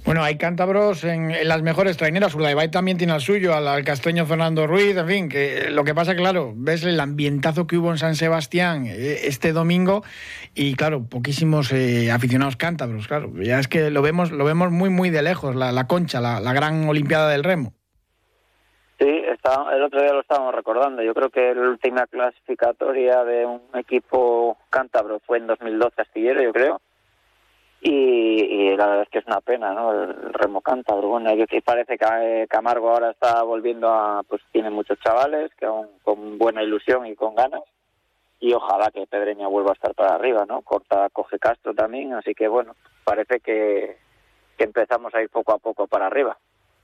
Bueno, 0.06 0.24
hay 0.24 0.38
cántabros 0.38 1.04
en, 1.04 1.48
las 1.48 1.62
mejores 1.62 1.98
traineras. 1.98 2.34
Urdaibai 2.34 2.72
también 2.72 2.98
tiene 2.98 3.14
al 3.14 3.22
suyo, 3.22 3.54
al, 3.54 3.84
castreño 3.84 4.26
Fernando 4.26 4.66
Ruiz, 4.66 4.96
en 4.96 5.08
fin, 5.08 5.30
que 5.30 5.70
lo 5.70 5.84
que 5.84 5.94
pasa, 5.94 6.16
claro, 6.16 6.54
ves 6.56 6.84
el 6.84 7.00
ambientazo 7.00 7.68
que 7.68 7.78
hubo 7.78 7.92
en 7.92 7.98
San 7.98 8.16
Sebastián 8.16 8.86
eh, 8.88 9.28
este 9.28 9.52
domingo 9.52 10.04
y, 10.56 10.76
claro, 10.76 11.04
poquísimos 11.10 11.72
eh, 11.74 12.12
aficionados 12.12 12.56
cántabros, 12.56 13.08
claro. 13.08 13.32
Ya 13.36 13.60
es 13.60 13.68
que 13.68 13.90
lo 13.90 14.02
vemos, 14.02 14.32
lo 14.32 14.46
vemos 14.46 14.72
muy, 14.72 14.90
muy 14.90 15.10
de 15.10 15.22
lejos, 15.22 15.56
la, 15.56 15.88
concha, 15.88 16.22
la, 16.22 16.54
gran 16.54 16.88
Olimpiada 16.88 17.30
del 17.30 17.44
Remo. 17.44 17.74
Sí, 18.98 19.06
el 19.06 19.84
otro 19.84 20.02
día 20.02 20.14
lo 20.14 20.22
estábamos 20.22 20.54
recordando. 20.54 21.02
Yo 21.02 21.14
creo 21.14 21.30
que 21.30 21.54
la 21.56 21.70
última 21.70 22.06
clasificatoria 22.08 23.24
de 23.24 23.46
un 23.46 23.62
equipo 23.76 24.58
cántabro 24.70 25.20
fue 25.26 25.38
en 25.38 25.48
2012 25.48 26.02
Astillero, 26.02 26.42
yo 26.42 26.54
creo 26.54 26.82
y, 27.82 28.76
la 28.76 28.88
verdad 28.88 29.04
es 29.04 29.10
que 29.10 29.20
es 29.20 29.28
una 29.28 29.42
pena, 29.42 29.74
¿no? 29.74 29.92
El 29.92 30.34
remo 30.34 30.62
cántabro, 30.62 31.08
bueno, 31.08 31.32
y 31.34 31.62
parece 31.62 31.98
que 31.98 32.06
eh, 32.22 32.48
Camargo 32.48 32.90
ahora 32.90 33.12
está 33.12 33.44
volviendo 33.44 33.90
a, 33.90 34.24
pues 34.24 34.42
tiene 34.52 34.70
muchos 34.70 35.00
chavales 35.00 35.52
que 35.56 35.66
aún 35.66 35.88
con 36.04 36.38
buena 36.38 36.64
ilusión 36.64 37.06
y 37.06 37.16
con 37.16 37.36
ganas 37.36 37.62
y 38.40 38.54
ojalá 38.54 38.90
que 38.92 39.06
Pedreña 39.06 39.48
vuelva 39.48 39.72
a 39.72 39.74
estar 39.74 39.94
para 39.94 40.16
arriba, 40.16 40.46
¿no? 40.48 40.62
Corta 40.62 41.10
coge 41.12 41.40
Castro 41.40 41.74
también, 41.74 42.14
así 42.14 42.34
que 42.34 42.48
bueno, 42.48 42.76
parece 43.04 43.40
que, 43.42 43.98
que 44.58 44.64
empezamos 44.64 45.14
a 45.14 45.22
ir 45.22 45.30
poco 45.30 45.54
a 45.54 45.58
poco 45.58 45.88
para 45.88 46.08
arriba. 46.08 46.38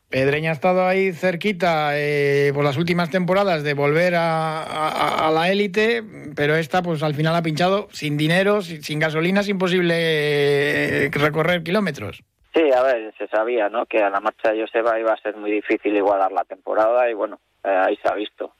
Pedreña 0.10 0.52
ha 0.52 0.54
estado 0.54 0.86
ahí 0.86 1.12
cerquita 1.14 1.98
eh, 1.98 2.52
por 2.54 2.64
las 2.64 2.78
últimas 2.78 3.10
temporadas 3.10 3.64
de 3.64 3.74
volver 3.74 4.14
a, 4.16 5.30
la 5.34 5.52
élite, 5.52 6.04
pero 6.36 6.56
esta 6.56 6.82
pues 6.82 7.02
al 7.02 7.16
final 7.16 7.36
ha 7.36 7.42
pinchado 7.42 7.88
sin 7.92 8.16
dinero, 8.16 8.62
sin, 8.62 9.00
gasolina, 9.00 9.42
es 9.42 9.50
imposible 9.50 9.96
eh, 9.98 11.10
recorrer 11.12 11.64
kilómetros. 11.64 12.24
Sí, 12.54 12.72
a 12.72 12.84
ver, 12.84 13.14
se 13.18 13.28
sabía 13.28 13.68
¿no? 13.68 13.86
que 13.88 13.98
a 13.98 14.10
la 14.10 14.22
marcha 14.22 14.52
de 14.52 14.62
Joseba 14.62 15.00
iba 15.00 15.12
a 15.12 15.22
ser 15.22 15.36
muy 15.36 15.52
difícil 15.52 15.96
igualar 15.96 16.32
la 16.32 16.46
temporada 16.46 17.10
y 17.10 17.14
bueno, 17.14 17.40
eh, 17.64 17.70
ahí 17.70 17.98
se 17.98 18.08
ha 18.08 18.14
visto. 18.14 18.54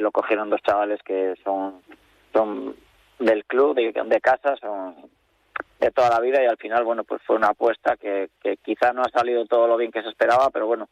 lo 0.00 0.10
cogieron 0.10 0.50
dos 0.50 0.62
chavales 0.62 1.00
que 1.04 1.34
son, 1.44 1.82
son 2.32 2.74
del 3.18 3.44
club, 3.44 3.76
de, 3.76 3.92
de 3.92 4.20
casa, 4.20 4.56
son 4.56 4.96
de 5.82 5.90
toda 5.90 6.10
la 6.10 6.20
vida 6.20 6.42
y 6.42 6.46
al 6.46 6.56
final, 6.56 6.84
bueno, 6.84 7.02
pues 7.04 7.20
fue 7.26 7.36
una 7.36 7.48
apuesta 7.48 7.96
que, 7.96 8.30
que 8.40 8.56
quizá 8.58 8.92
no 8.92 9.02
ha 9.02 9.10
salido 9.10 9.44
todo 9.46 9.66
lo 9.66 9.76
bien 9.76 9.90
que 9.90 10.02
se 10.02 10.08
esperaba, 10.08 10.48
pero 10.50 10.66
bueno, 10.66 10.88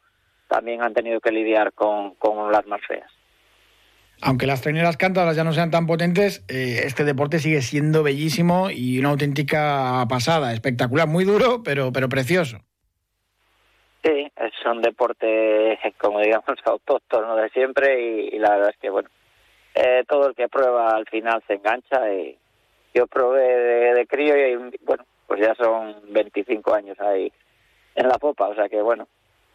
también 0.49 0.83
han 0.83 0.93
tenido 0.93 1.21
que 1.21 1.31
lidiar 1.31 1.73
con, 1.73 2.15
con 2.17 2.51
las 2.51 2.67
más 2.67 2.81
feas. 2.87 3.11
Aunque 4.23 4.47
las 4.47 4.61
traineras 4.61 4.97
cántabras 4.97 5.37
ya 5.37 5.45
no 5.45 5.53
sean 5.53 5.71
tan 5.71 5.87
potentes, 5.87 6.45
eh, 6.49 6.83
este 6.85 7.05
deporte 7.05 7.39
sigue 7.39 7.63
siendo 7.63 8.03
bellísimo 8.03 8.69
y 8.71 8.99
una 8.99 9.11
auténtica 9.11 10.05
pasada, 10.09 10.53
espectacular, 10.53 11.07
muy 11.07 11.25
duro, 11.25 11.63
pero, 11.63 11.91
pero 11.93 12.09
precioso. 12.09 12.59
Sí, 14.03 14.31
es 14.37 14.53
un 14.67 14.83
deporte, 14.83 15.79
como 15.99 16.21
digamos, 16.21 16.47
autóctono 16.65 17.37
de 17.37 17.49
siempre 17.51 18.29
y, 18.33 18.39
la 18.39 18.51
verdad 18.51 18.71
es 18.71 18.77
que, 18.79 18.91
bueno, 18.91 19.09
eh, 19.75 20.05
todo 20.07 20.29
el 20.29 20.35
que 20.35 20.49
prueba 20.49 20.97
al 20.97 21.07
final 21.07 21.43
se 21.47 21.55
engancha 21.55 22.13
y, 22.13 22.37
yo 22.95 23.07
probé 23.07 23.95
de, 23.95 24.07
crío 24.07 24.37
y 24.37 24.79
bueno, 24.83 25.05
pues 25.27 25.41
ya 25.41 25.55
son 25.55 25.97
25 26.09 26.75
años 26.75 26.99
ahí 27.01 27.33
en 27.95 28.09
la 28.09 28.19
popa, 28.19 28.49
o 28.49 28.55
sea 28.55 28.69
que 28.69 28.83
bueno, 28.83 29.09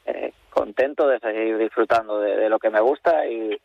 eh, 0.05 0.31
contento 0.49 1.07
de 1.07 1.19
seguir 1.19 1.57
disfrutando 1.57 2.19
de, 2.19 2.49
lo 2.49 2.59
que 2.59 2.69
me 2.69 2.79
gusta 2.79 3.27
y, 3.27 3.59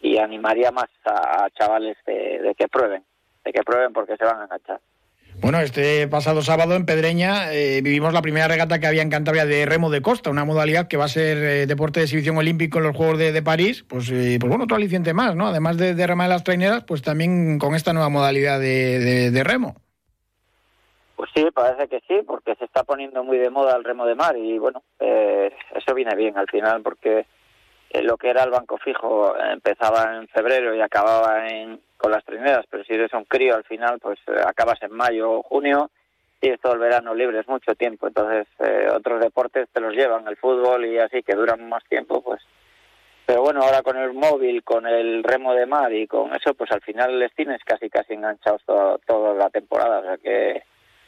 y 0.00 0.18
animaría 0.18 0.70
más 0.70 0.88
a, 1.04 1.48
chavales 1.50 1.96
de, 2.06 2.54
que 2.56 2.68
prueben, 2.68 3.04
de 3.44 3.52
que 3.52 3.62
prueben 3.62 3.92
porque 3.92 4.16
se 4.16 4.24
van 4.24 4.40
a 4.40 4.44
enganchar. 4.44 4.80
Bueno, 5.40 5.60
este 5.60 6.08
pasado 6.08 6.42
sábado 6.42 6.74
en 6.74 6.86
Pedreña 6.86 7.52
eh, 7.52 7.80
vivimos 7.82 8.12
la 8.12 8.22
primera 8.22 8.48
regata 8.48 8.78
que 8.78 8.86
había 8.86 9.02
en 9.02 9.10
Cantabria 9.10 9.44
de 9.44 9.66
remo 9.66 9.90
de 9.90 10.00
costa, 10.00 10.30
una 10.30 10.44
modalidad 10.44 10.88
que 10.88 10.96
va 10.96 11.04
a 11.04 11.08
ser 11.08 11.36
eh, 11.38 11.66
deporte 11.66 12.00
de 12.00 12.04
exhibición 12.04 12.38
olímpico 12.38 12.78
en 12.78 12.84
los 12.84 12.96
Juegos 12.96 13.18
de, 13.18 13.42
París. 13.42 13.84
Pues, 13.86 14.10
eh, 14.10 14.38
pues 14.40 14.48
bueno, 14.48 14.64
otro 14.64 14.76
aliciente 14.76 15.12
más, 15.12 15.34
¿no? 15.36 15.48
Además 15.48 15.76
de, 15.76 15.94
de 15.94 16.06
remar 16.06 16.28
las 16.28 16.44
traineras, 16.44 16.84
pues 16.84 17.02
también 17.02 17.58
con 17.58 17.74
esta 17.74 17.92
nueva 17.92 18.08
modalidad 18.08 18.58
de, 18.58 19.42
remo. 19.44 19.76
Pues 21.16 21.30
sí, 21.34 21.46
parece 21.54 21.88
que 21.88 22.00
sí, 22.08 22.22
porque 22.26 22.54
se 22.54 22.64
está 22.64 22.84
poniendo 22.84 23.22
muy 23.22 23.36
de 23.38 23.50
moda 23.50 23.76
el 23.76 23.84
remo 23.84 24.06
de 24.06 24.14
mar 24.14 24.36
y 24.36 24.58
bueno, 24.58 24.82
eso 24.98 25.94
viene 25.94 26.14
bien 26.16 26.38
al 26.38 26.48
final 26.48 26.82
porque 26.82 27.26
lo 28.02 28.16
que 28.16 28.30
era 28.30 28.44
el 28.44 28.50
banco 28.50 28.78
fijo 28.78 29.34
empezaba 29.38 30.16
en 30.16 30.28
febrero 30.28 30.74
y 30.74 30.80
acababa 30.80 31.48
en 31.48 31.80
con 32.04 32.12
las 32.12 32.22
primeras, 32.22 32.66
pero 32.68 32.84
si 32.84 32.92
eres 32.92 33.14
un 33.14 33.24
crío 33.24 33.54
al 33.54 33.64
final, 33.64 33.98
pues 33.98 34.18
eh, 34.26 34.32
acabas 34.46 34.82
en 34.82 34.92
mayo 34.92 35.38
o 35.38 35.42
junio 35.42 35.90
y 36.38 36.50
es 36.50 36.60
todo 36.60 36.74
el 36.74 36.78
verano 36.78 37.14
libre, 37.14 37.40
es 37.40 37.48
mucho 37.48 37.74
tiempo. 37.76 38.06
Entonces, 38.06 38.46
eh, 38.58 38.88
otros 38.94 39.22
deportes 39.22 39.70
te 39.72 39.80
los 39.80 39.94
llevan, 39.94 40.28
el 40.28 40.36
fútbol 40.36 40.84
y 40.84 40.98
así, 40.98 41.22
que 41.22 41.34
duran 41.34 41.66
más 41.66 41.82
tiempo, 41.84 42.20
pues. 42.20 42.42
Pero 43.24 43.40
bueno, 43.40 43.62
ahora 43.62 43.80
con 43.80 43.96
el 43.96 44.12
móvil, 44.12 44.62
con 44.62 44.86
el 44.86 45.24
remo 45.24 45.54
de 45.54 45.64
mar 45.64 45.94
y 45.94 46.06
con 46.06 46.34
eso, 46.34 46.52
pues 46.52 46.70
al 46.72 46.82
final 46.82 47.18
les 47.18 47.32
tienes 47.32 47.64
casi 47.64 47.88
casi 47.88 48.12
enganchados 48.12 48.62
toda 48.66 49.34
la 49.34 49.48
temporada. 49.48 50.00
O 50.00 50.02
sea 50.02 50.18
que 50.18 50.62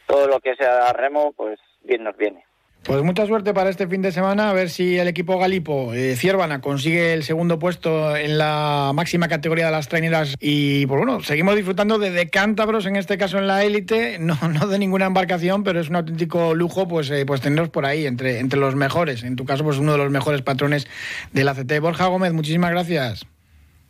todo 0.07 0.27
lo 0.29 0.41
que 0.41 0.57
sea 0.57 0.95
remo, 0.95 1.35
pues 1.37 1.61
bien 1.83 2.05
nos 2.05 2.17
viene. 2.17 2.43
Pues 2.87 3.03
mucha 3.03 3.27
suerte 3.27 3.53
para 3.53 3.69
este 3.69 3.89
fin 3.89 4.01
de 4.01 4.13
semana, 4.13 4.49
a 4.49 4.53
ver 4.53 4.71
si 4.71 4.97
el 4.97 5.09
equipo 5.09 5.41
Galipo, 5.41 5.93
eh, 5.93 6.15
Ciervana, 6.15 6.61
consigue 6.61 7.15
el 7.15 7.25
segundo 7.25 7.59
puesto 7.59 8.15
en 8.15 8.39
la 8.39 8.93
máxima 8.95 9.27
categoría 9.27 9.67
de 9.67 9.73
las 9.73 9.89
traineras. 9.89 10.37
Y 10.39 10.87
pues 10.87 10.99
bueno, 10.99 11.21
seguimos 11.21 11.57
disfrutando 11.57 11.99
de, 11.99 12.31
cántabros, 12.31 12.87
en 12.87 12.95
este 12.95 13.19
caso 13.19 13.39
en 13.39 13.49
la 13.49 13.65
élite, 13.65 14.21
no, 14.21 14.37
no 14.49 14.69
de 14.69 14.79
ninguna 14.79 15.07
embarcación, 15.07 15.65
pero 15.65 15.81
es 15.81 15.89
un 15.89 15.97
auténtico 15.97 16.55
lujo 16.55 16.87
pues, 16.87 17.11
eh, 17.11 17.27
pues 17.27 17.41
tenerlos 17.41 17.71
por 17.71 17.87
ahí, 17.87 18.07
entre, 18.07 18.39
entre 18.39 18.61
los 18.61 18.77
mejores. 18.77 19.25
En 19.25 19.35
tu 19.35 19.45
caso, 19.45 19.65
pues 19.65 19.79
uno 19.79 19.91
de 19.91 19.99
los 19.99 20.13
mejores 20.13 20.43
patrones 20.43 20.87
del 21.33 21.49
ACT. 21.49 21.81
Borja 21.81 22.07
Gómez, 22.07 22.35
muchísimas 22.35 22.71
gracias. 22.71 23.27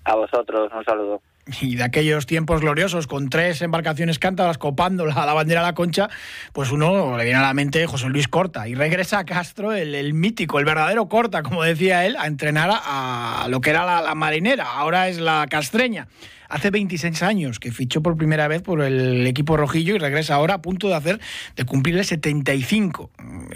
A 0.05 0.15
vosotros, 0.15 0.73
un 0.75 0.85
saludo. 0.87 1.21
Y 1.61 1.77
de 1.77 1.85
aquellos 1.85 2.27
tiempos 2.27 2.61
gloriosos 2.61 3.07
con 3.07 3.29
tres 3.29 3.63
embarcaciones 3.63 4.19
cántabras 4.19 4.59
copando 4.59 5.05
a 5.05 5.27
la 5.27 5.33
bandera 5.33 5.63
la 5.63 5.75
concha, 5.75 6.09
pues 6.53 6.73
uno 6.73 7.17
le 7.17 7.25
viene 7.25 7.39
a 7.39 7.43
la 7.43 7.55
mente 7.55 7.87
José 7.87 8.09
Luis 8.09 8.29
Corta 8.29 8.67
y 8.69 8.75
regresa 8.75 9.21
a 9.21 9.25
Castro, 9.25 9.73
el, 9.73 10.13
mítico, 10.15 10.59
el 10.59 10.65
verdadero 10.65 11.09
Corta, 11.09 11.43
como 11.43 11.63
decía 11.63 12.05
él, 12.05 12.17
a 12.19 12.27
entrenar 12.27 12.71
a, 12.73 13.47
lo 13.49 13.61
que 13.61 13.71
era 13.71 14.01
la, 14.03 14.15
marinera, 14.15 14.65
ahora 14.65 15.09
es 15.09 15.19
la 15.19 15.47
castreña. 15.49 16.09
Hace 16.49 16.71
26 16.71 17.23
años 17.23 17.59
que 17.59 17.73
fichó 17.73 18.03
por 18.03 18.17
primera 18.17 18.49
vez 18.49 18.63
por 18.63 18.83
el 18.83 19.27
equipo 19.27 19.57
rojillo 19.57 19.95
y 19.95 19.99
regresa 19.99 20.35
ahora 20.35 20.55
a 20.55 20.63
punto 20.63 20.89
de 20.89 20.95
hacer 20.95 21.21
de 21.57 21.65
cumplir 21.65 21.97
el 21.97 22.05
75. 22.05 23.11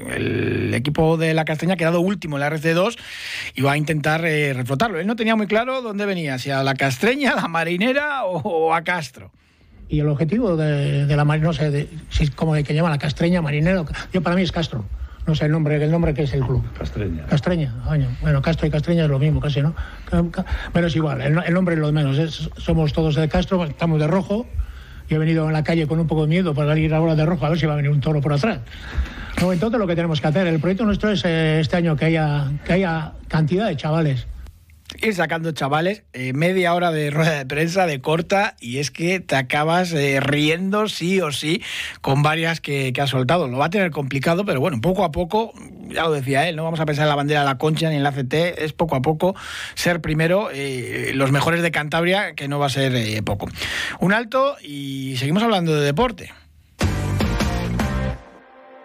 El 0.09 0.75
equipo 0.75 1.17
de 1.17 1.35
la 1.35 1.45
Castreña 1.45 1.75
ha 1.75 1.77
quedado 1.77 2.01
último 2.01 2.37
en 2.37 2.41
la 2.41 2.51
RC2 2.51 2.99
y 3.55 3.63
va 3.63 3.73
a 3.73 3.77
intentar 3.77 4.25
eh, 4.25 4.53
reflotarlo. 4.53 4.99
Él 4.99 5.07
no 5.07 5.17
tenía 5.17 5.37
muy 5.37 5.47
claro 5.47 5.83
dónde 5.83 6.07
venía, 6.07 6.39
si 6.39 6.51
a 6.51 6.63
la 6.63 6.75
Castreña, 6.75 7.33
a 7.33 7.37
la 7.37 7.49
Marinera 7.49 8.25
o, 8.25 8.75
a 8.75 8.83
Castro. 8.83 9.31
Y 9.89 10.01
el 10.01 10.09
objetivo 10.09 10.57
de, 10.57 11.07
la 11.07 11.25
Marinera, 11.25 11.49
no 11.49 11.53
sé 11.53 11.89
si, 12.11 12.29
como 12.29 12.55
que 12.55 12.75
llamar 12.75 12.93
la 12.93 12.99
Castreña, 12.99 13.43
Marinera, 13.43 13.85
yo 14.13 14.23
para 14.23 14.37
mí 14.37 14.43
es 14.43 14.53
Castro 14.53 14.85
no 15.31 15.37
sé 15.37 15.45
el 15.45 15.53
nombre, 15.53 15.77
el 15.77 15.91
nombre 15.93 16.13
que 16.13 16.25
es 16.25 16.35
el 16.35 16.41
club. 16.41 16.61
Castreña. 16.77 17.25
Castreña, 17.27 17.73
Bueno, 18.21 18.43
Castro 18.43 18.67
y 18.67 18.71
Castreña 18.71 19.05
es 19.05 19.11
lo 19.11 19.21
mismo 19.21 19.41
casi, 19.41 19.63
¿no? 19.63 19.77
Pero 20.73 20.89
es 20.89 20.97
igual, 20.97 21.21
el, 21.21 21.55
nombre 21.55 21.77
es 21.77 21.81
lo 21.81 21.87
de 21.87 21.93
menos. 21.93 22.51
somos 22.57 22.93
todos 22.93 23.15
de 23.15 23.29
Castro, 23.29 23.63
estamos 23.65 24.01
de 24.01 24.09
rojo. 24.09 24.47
Yo 25.09 25.17
he 25.17 25.19
venido 25.21 25.47
en 25.47 25.53
la 25.53 25.63
calle 25.63 25.87
con 25.87 26.01
un 26.01 26.09
poco 26.09 26.23
de 26.23 26.29
miedo 26.29 26.53
para 26.53 26.71
salir 26.71 26.93
ahora 26.93 27.15
de 27.15 27.25
rojo 27.25 27.47
a 27.47 27.51
ver 27.51 27.61
si 27.61 27.67
va 27.67 27.75
a 27.75 27.77
venir 27.77 27.93
un 27.93 28.01
toro 28.01 28.21
por 28.21 28.33
atrás. 28.33 28.59
No, 29.41 29.53
entonces 29.53 29.79
lo 29.79 29.87
que 29.87 29.95
tenemos 29.95 30.21
que 30.21 30.27
hacer, 30.27 30.49
el 30.49 30.59
proyecto 30.59 30.85
nuestro 30.85 31.13
es 31.13 31.25
eh, 31.25 31.61
este 31.61 31.77
año 31.77 31.95
que 31.95 32.07
haya, 32.07 32.51
que 32.65 32.73
haya 32.73 33.13
cantidad 33.29 33.69
de 33.69 33.77
chavales 33.77 34.27
ir 34.99 35.15
sacando 35.15 35.53
chavales 35.53 36.03
eh, 36.13 36.33
media 36.33 36.75
hora 36.75 36.91
de 36.91 37.11
rueda 37.11 37.39
de 37.39 37.47
prensa 37.47 37.87
de 37.87 38.01
corta 38.01 38.57
y 38.61 38.79
es 38.79 38.91
que 38.91 39.21
te 39.21 39.37
acabas 39.37 39.93
eh, 39.93 40.21
riendo 40.21 40.89
sí 40.89 41.21
o 41.21 41.33
sí 41.33 41.63
con 42.01 42.23
varias 42.23 42.61
que, 42.61 42.93
has 43.01 43.11
soltado. 43.11 43.49
Lo 43.49 43.59
va 43.59 43.67
a 43.67 43.71
tener 43.71 43.91
complicado, 43.91 44.45
pero 44.45 44.61
bueno, 44.61 44.81
poco 44.81 45.05
a 45.05 45.11
poco, 45.11 45.53
ya 45.89 46.03
lo 46.05 46.13
decía 46.13 46.49
él, 46.49 46.57
no 46.57 46.65
vamos 46.65 46.81
a 46.81 46.87
pensar 46.87 47.05
en 47.05 47.09
la 47.09 47.15
bandera 47.15 47.41
de 47.41 47.47
la 47.47 47.59
Concha 47.59 47.89
ni 47.89 47.97
en 47.97 48.03
la 48.03 48.13
CT, 48.13 48.35
es 48.59 48.73
poco 48.73 48.97
a 48.97 49.03
poco 49.03 49.35
ser 49.75 50.01
primero 50.01 50.51
eh, 50.53 51.13
los 51.15 51.33
mejores 51.33 51.63
de 51.63 51.71
Cantabria, 51.71 52.35
que 52.35 52.49
no 52.49 52.59
va 52.59 52.67
a 52.67 52.71
ser 52.71 53.25
poco. 53.25 53.49
Un 54.01 54.13
alto 54.13 54.57
y 54.63 55.17
seguimos 55.17 55.43
hablando 55.43 55.75
de 55.75 55.85
deporte. 55.87 56.33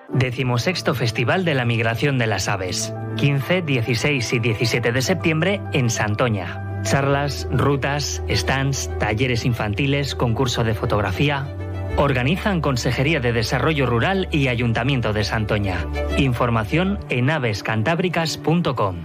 Decimosexto 0.09 0.93
Festival 0.93 1.45
de 1.45 1.53
la 1.53 1.65
Migración 1.65 2.17
de 2.17 2.27
las 2.27 2.47
Aves. 2.47 2.93
15, 3.17 3.61
16 3.61 4.33
y 4.33 4.39
17 4.39 4.91
de 4.91 5.01
septiembre 5.01 5.61
en 5.73 5.89
Santoña. 5.89 6.81
Charlas, 6.83 7.47
rutas, 7.51 8.21
stands, 8.29 8.89
talleres 8.99 9.45
infantiles, 9.45 10.15
concurso 10.15 10.63
de 10.63 10.73
fotografía. 10.73 11.47
Organizan 11.97 12.61
Consejería 12.61 13.19
de 13.19 13.33
Desarrollo 13.33 13.85
Rural 13.85 14.27
y 14.31 14.49
Ayuntamiento 14.49 15.13
de 15.13 15.23
Santoña. 15.23 15.87
Información 16.17 16.99
en 17.09 17.29
avescantábricas.com. 17.29 18.97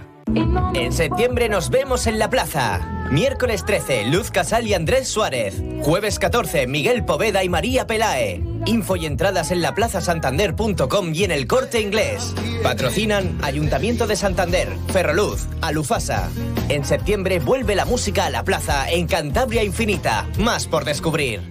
En 0.73 0.93
septiembre 0.93 1.49
nos 1.49 1.69
vemos 1.69 2.07
en 2.07 2.19
la 2.19 2.29
plaza. 2.29 3.07
Miércoles 3.11 3.65
13, 3.65 4.05
Luz 4.05 4.31
Casal 4.31 4.67
y 4.67 4.73
Andrés 4.73 5.07
Suárez. 5.07 5.61
Jueves 5.81 6.19
14, 6.19 6.67
Miguel 6.67 7.03
Poveda 7.03 7.43
y 7.43 7.49
María 7.49 7.87
Pelae. 7.87 8.50
Info 8.65 8.95
y 8.95 9.05
entradas 9.05 9.51
en 9.51 9.61
laplazasantander.com 9.61 11.11
y 11.13 11.23
en 11.23 11.31
el 11.31 11.47
corte 11.47 11.81
inglés. 11.81 12.35
Patrocinan 12.63 13.37
Ayuntamiento 13.43 14.07
de 14.07 14.15
Santander, 14.15 14.67
Ferroluz, 14.91 15.47
Alufasa. 15.61 16.29
En 16.69 16.85
septiembre 16.85 17.39
vuelve 17.39 17.75
la 17.75 17.85
música 17.85 18.25
a 18.25 18.29
la 18.29 18.43
plaza 18.43 18.89
en 18.89 19.07
Cantabria 19.07 19.63
Infinita. 19.63 20.27
Más 20.39 20.67
por 20.67 20.85
descubrir. 20.85 21.41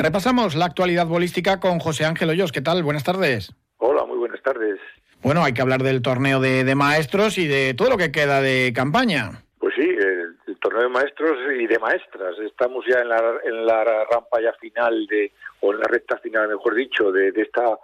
Repasamos 0.00 0.54
la 0.54 0.64
actualidad 0.64 1.06
bolística 1.06 1.60
con 1.60 1.78
José 1.78 2.06
Ángel 2.06 2.30
Hoyos. 2.30 2.52
¿Qué 2.52 2.62
tal? 2.62 2.82
Buenas 2.82 3.04
tardes. 3.04 3.52
Hola, 3.76 4.06
muy 4.06 4.16
buenas 4.16 4.42
tardes. 4.42 4.78
Bueno, 5.22 5.44
hay 5.44 5.52
que 5.52 5.60
hablar 5.60 5.82
del 5.82 6.00
torneo 6.00 6.40
de, 6.40 6.74
maestros 6.74 7.36
y 7.36 7.46
de 7.46 7.74
todo 7.74 7.90
lo 7.90 7.98
que 7.98 8.10
queda 8.10 8.40
de 8.40 8.72
campaña. 8.74 9.42
Pues 9.58 9.74
sí, 9.76 9.82
el, 9.82 10.58
torneo 10.60 10.69
de 10.80 10.88
maestros 10.88 11.38
y 11.58 11.66
de 11.66 11.78
maestras. 11.78 12.38
Estamos 12.38 12.84
ya 12.86 13.00
en 13.00 13.08
la, 13.08 13.34
en 13.44 13.66
la 13.66 13.84
rampa 13.84 14.40
ya 14.40 14.52
final 14.54 15.06
de, 15.06 15.32
o 15.60 15.72
en 15.72 15.80
la 15.80 15.86
recta 15.86 16.18
final, 16.18 16.48
mejor 16.48 16.74
dicho, 16.74 17.12
de, 17.12 17.28
esta 17.36 17.78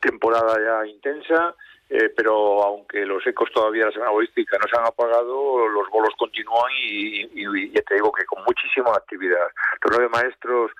temporada 0.00 0.56
ya 0.58 0.86
intensa. 0.86 1.54
Eh, 1.88 2.12
pero 2.16 2.64
aunque 2.64 3.06
los 3.06 3.24
ecos 3.28 3.48
todavía 3.52 3.82
de 3.82 3.90
la 3.90 3.92
semana 3.92 4.10
bolística 4.10 4.58
no 4.58 4.66
se 4.68 4.76
han 4.76 4.86
apagado, 4.86 5.68
los 5.68 5.88
bolos 5.88 6.14
continúan 6.18 6.72
y, 6.82 7.20
y, 7.32 7.70
ya 7.70 7.80
te 7.82 7.94
digo 7.94 8.10
que 8.10 8.24
con 8.24 8.42
muchísima 8.44 8.90
actividad. 8.90 9.46
Torneo 9.80 10.00
de 10.00 10.08
maestros, 10.08 10.72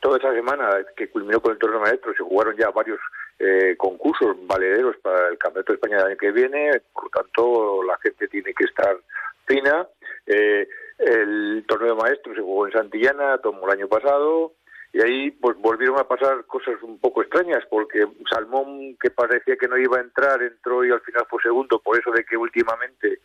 toda 0.00 0.18
esa 0.18 0.34
semana 0.34 0.68
que 0.94 1.08
culminó 1.08 1.40
con 1.40 1.52
el 1.52 1.58
torneo 1.58 1.78
de 1.78 1.86
maestros, 1.86 2.14
se 2.16 2.22
jugaron 2.22 2.54
ya 2.58 2.68
varios 2.68 3.00
eh, 3.38 3.74
concursos 3.78 4.36
valederos 4.46 4.96
para 4.98 5.28
el 5.28 5.38
Campeonato 5.38 5.72
de 5.72 5.76
España 5.76 5.96
del 5.96 6.06
año 6.08 6.16
que 6.18 6.30
viene, 6.30 6.82
por 6.92 7.04
lo 7.04 7.10
tanto 7.10 7.82
la 7.82 7.96
gente 7.98 8.28
tiene 8.28 8.52
que 8.52 8.64
estar 8.64 8.98
fina. 9.46 9.88
Eh, 10.26 10.68
el 10.98 11.64
torneo 11.66 11.94
de 11.94 12.02
maestros 12.02 12.36
se 12.36 12.42
jugó 12.42 12.66
en 12.66 12.72
Santillana, 12.72 13.38
tomó 13.38 13.66
el 13.66 13.78
año 13.78 13.88
pasado, 13.88 14.52
y 14.92 15.02
ahí 15.02 15.30
pues 15.32 15.56
volvieron 15.58 15.98
a 15.98 16.06
pasar 16.06 16.44
cosas 16.46 16.80
un 16.82 16.98
poco 16.98 17.22
extrañas, 17.22 17.64
porque 17.68 18.06
Salmón, 18.30 18.96
que 19.00 19.10
parecía 19.10 19.56
que 19.56 19.66
no 19.66 19.76
iba 19.76 19.98
a 19.98 20.02
entrar, 20.02 20.40
entró 20.42 20.84
y 20.84 20.92
al 20.92 21.00
final 21.00 21.26
fue 21.28 21.42
segundo, 21.42 21.80
por 21.80 21.98
eso 21.98 22.12
de 22.12 22.24
que 22.24 22.36
últimamente 22.36 23.18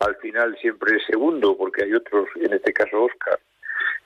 al 0.00 0.14
final 0.16 0.56
siempre 0.60 0.96
es 0.96 1.06
segundo, 1.06 1.56
porque 1.56 1.84
hay 1.84 1.94
otros, 1.94 2.28
en 2.36 2.52
este 2.52 2.72
caso 2.72 3.04
Oscar, 3.04 3.40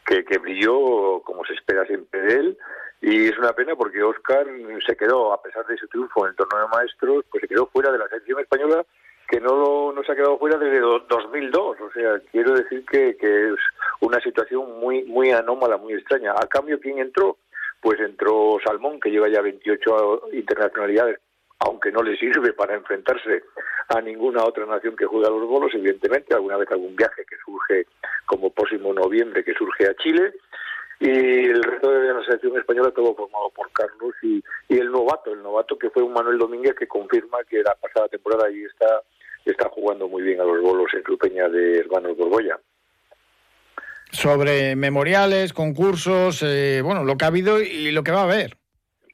que, 0.06 0.24
que 0.24 0.38
brilló 0.38 1.20
como 1.20 1.44
se 1.44 1.52
espera 1.54 1.84
siempre 1.84 2.20
de 2.22 2.34
él. 2.34 2.58
Y 3.02 3.28
es 3.28 3.38
una 3.38 3.52
pena 3.52 3.74
porque 3.76 4.02
Oscar 4.02 4.46
se 4.86 4.96
quedó, 4.96 5.32
a 5.32 5.42
pesar 5.42 5.66
de 5.66 5.76
su 5.76 5.88
triunfo 5.88 6.24
en 6.24 6.30
el 6.30 6.36
torneo 6.36 6.62
de 6.62 6.76
maestros, 6.76 7.24
pues 7.30 7.42
se 7.42 7.48
quedó 7.48 7.66
fuera 7.66 7.90
de 7.90 7.98
la 7.98 8.08
selección 8.08 8.40
española 8.40 8.84
que 9.30 9.40
no, 9.40 9.92
no 9.92 10.02
se 10.02 10.10
ha 10.10 10.16
quedado 10.16 10.38
fuera 10.38 10.58
desde 10.58 10.80
2002. 10.80 11.80
O 11.80 11.92
sea, 11.92 12.20
quiero 12.32 12.52
decir 12.54 12.84
que, 12.84 13.16
que 13.16 13.50
es 13.50 13.60
una 14.00 14.20
situación 14.20 14.80
muy, 14.80 15.04
muy 15.04 15.30
anómala, 15.30 15.76
muy 15.76 15.94
extraña. 15.94 16.32
A 16.32 16.48
cambio, 16.48 16.80
¿quién 16.80 16.98
entró? 16.98 17.38
Pues 17.80 18.00
entró 18.00 18.58
Salmón, 18.64 18.98
que 18.98 19.10
lleva 19.10 19.28
ya 19.28 19.40
28 19.40 20.22
internacionalidades, 20.32 21.20
aunque 21.60 21.92
no 21.92 22.02
le 22.02 22.16
sirve 22.16 22.52
para 22.52 22.74
enfrentarse 22.74 23.44
a 23.88 24.00
ninguna 24.00 24.44
otra 24.44 24.66
nación 24.66 24.96
que 24.96 25.06
juega 25.06 25.30
los 25.30 25.46
bolos, 25.46 25.72
evidentemente, 25.74 26.34
alguna 26.34 26.56
vez 26.56 26.68
algún 26.72 26.96
viaje 26.96 27.24
que 27.24 27.36
surge 27.44 27.86
como 28.26 28.50
próximo 28.50 28.92
noviembre, 28.92 29.44
que 29.44 29.54
surge 29.54 29.86
a 29.86 29.94
Chile 29.94 30.34
y 31.00 31.08
el 31.08 31.62
resto 31.62 31.90
de 31.90 32.12
la 32.12 32.22
selección 32.24 32.58
española 32.58 32.90
todo 32.90 33.14
formado 33.14 33.48
por 33.50 33.72
Carlos 33.72 34.14
y, 34.22 34.42
el 34.68 34.92
novato, 34.92 35.32
el 35.32 35.42
novato 35.42 35.78
que 35.78 35.88
fue 35.88 36.02
un 36.02 36.12
Manuel 36.12 36.36
Domínguez 36.36 36.74
que 36.74 36.86
confirma 36.86 37.38
que 37.48 37.62
la 37.62 37.74
pasada 37.74 38.08
temporada 38.08 38.46
ahí 38.46 38.62
está, 38.64 39.02
está 39.44 39.68
jugando 39.68 40.08
muy 40.08 40.22
bien 40.22 40.40
a 40.40 40.44
los 40.44 40.60
bolos 40.60 40.92
en 40.94 41.02
su 41.04 41.16
peña 41.18 41.48
de 41.48 41.78
Hermanos 41.78 42.16
Borbolla. 42.16 42.58
Sobre 44.10 44.74
memoriales, 44.76 45.52
concursos, 45.52 46.42
eh, 46.42 46.82
bueno, 46.82 47.04
lo 47.04 47.16
que 47.16 47.24
ha 47.24 47.28
habido 47.28 47.60
y 47.60 47.92
lo 47.92 48.02
que 48.02 48.10
va 48.10 48.20
a 48.20 48.24
haber. 48.24 48.56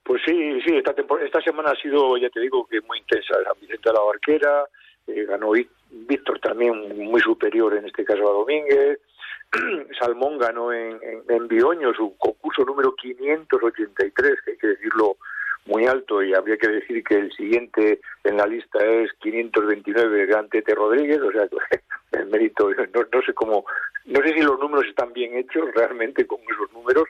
Pues 0.02 0.22
sí, 0.24 0.60
sí, 0.64 0.76
esta, 0.76 0.94
esta 1.24 1.40
semana 1.42 1.70
ha 1.70 1.76
sido, 1.76 2.16
ya 2.16 2.30
te 2.30 2.40
digo, 2.40 2.66
que 2.66 2.80
muy 2.82 2.98
intensa. 2.98 3.34
San 3.44 3.60
Vicente 3.60 3.90
de 3.90 3.92
la 3.92 4.00
Barquera, 4.00 4.64
eh, 5.06 5.24
ganó 5.24 5.52
Víctor 5.90 6.38
también 6.40 7.04
muy 7.10 7.20
superior 7.20 7.74
en 7.76 7.86
este 7.86 8.04
caso 8.04 8.28
a 8.28 8.32
Domínguez, 8.32 9.00
Salmón 10.00 10.38
ganó 10.38 10.72
en, 10.72 10.98
en, 11.28 11.48
Bioño 11.48 11.92
su 11.94 12.16
concurso 12.18 12.64
número 12.64 12.94
583, 12.96 14.34
que 14.44 14.50
hay 14.52 14.58
que 14.58 14.66
decirlo 14.66 15.16
muy 15.66 15.86
alto, 15.86 16.22
y 16.22 16.34
habría 16.34 16.56
que 16.56 16.68
decir 16.68 17.02
que 17.04 17.16
el 17.16 17.32
siguiente 17.32 18.00
en 18.24 18.36
la 18.36 18.46
lista 18.46 18.78
es 18.84 19.12
529 19.20 20.26
de 20.26 20.48
Tete 20.50 20.74
Rodríguez, 20.74 21.20
o 21.20 21.32
sea, 21.32 21.46
el 22.12 22.26
mérito, 22.26 22.70
no, 22.70 23.22
sé 23.22 23.34
cómo, 23.34 23.64
no 24.06 24.20
sé 24.22 24.34
si 24.34 24.42
los 24.42 24.58
números 24.58 24.86
están 24.86 25.12
bien 25.12 25.36
hechos 25.36 25.66
realmente 25.74 26.26
con 26.26 26.40
esos 26.40 26.72
números, 26.72 27.04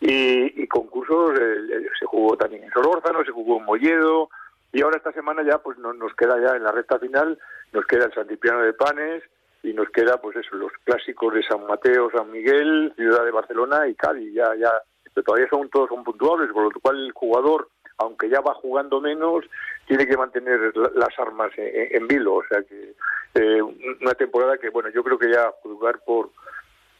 y, 0.00 0.66
concursos 0.68 1.38
eh, 1.38 1.86
se 1.98 2.06
jugó 2.06 2.36
también 2.36 2.64
en 2.64 2.70
Solórzano, 2.70 3.24
se 3.24 3.32
jugó 3.32 3.58
en 3.58 3.64
Molledo, 3.64 4.30
y 4.72 4.82
ahora 4.82 4.96
esta 4.96 5.12
semana 5.12 5.42
ya 5.42 5.58
pues 5.58 5.76
nos 5.78 6.14
queda 6.14 6.40
ya 6.40 6.56
en 6.56 6.62
la 6.62 6.72
recta 6.72 6.98
final, 6.98 7.38
nos 7.72 7.84
queda 7.86 8.06
el 8.06 8.14
Santipiano 8.14 8.62
de 8.62 8.72
Panes, 8.72 9.22
y 9.62 9.72
nos 9.72 9.90
queda 9.90 10.20
pues 10.20 10.36
eso 10.36 10.56
los 10.56 10.72
clásicos 10.84 11.34
de 11.34 11.42
San 11.42 11.66
Mateo, 11.66 12.10
San 12.10 12.30
Miguel, 12.30 12.92
Ciudad 12.96 13.24
de 13.24 13.30
Barcelona 13.30 13.86
y 13.88 13.94
Cádiz 13.94 14.32
ya 14.32 14.54
ya 14.56 14.70
pero 15.12 15.24
todavía 15.24 15.48
son 15.50 15.68
todos 15.68 15.88
son 15.88 16.04
puntuables 16.04 16.50
por 16.52 16.64
lo 16.72 16.80
cual 16.80 17.04
el 17.04 17.12
jugador 17.12 17.68
aunque 18.00 18.28
ya 18.28 18.40
va 18.40 18.54
jugando 18.54 19.00
menos 19.00 19.44
tiene 19.86 20.06
que 20.06 20.16
mantener 20.16 20.72
las 20.94 21.18
armas 21.18 21.52
en, 21.56 22.06
vilo. 22.08 22.36
O 22.36 22.44
sea 22.48 22.62
que 22.62 22.94
eh, 23.34 23.62
una 23.62 24.14
temporada 24.14 24.58
que 24.58 24.70
bueno 24.70 24.90
yo 24.90 25.02
creo 25.02 25.18
que 25.18 25.30
ya 25.32 25.52
jugar 25.62 26.00
por 26.04 26.30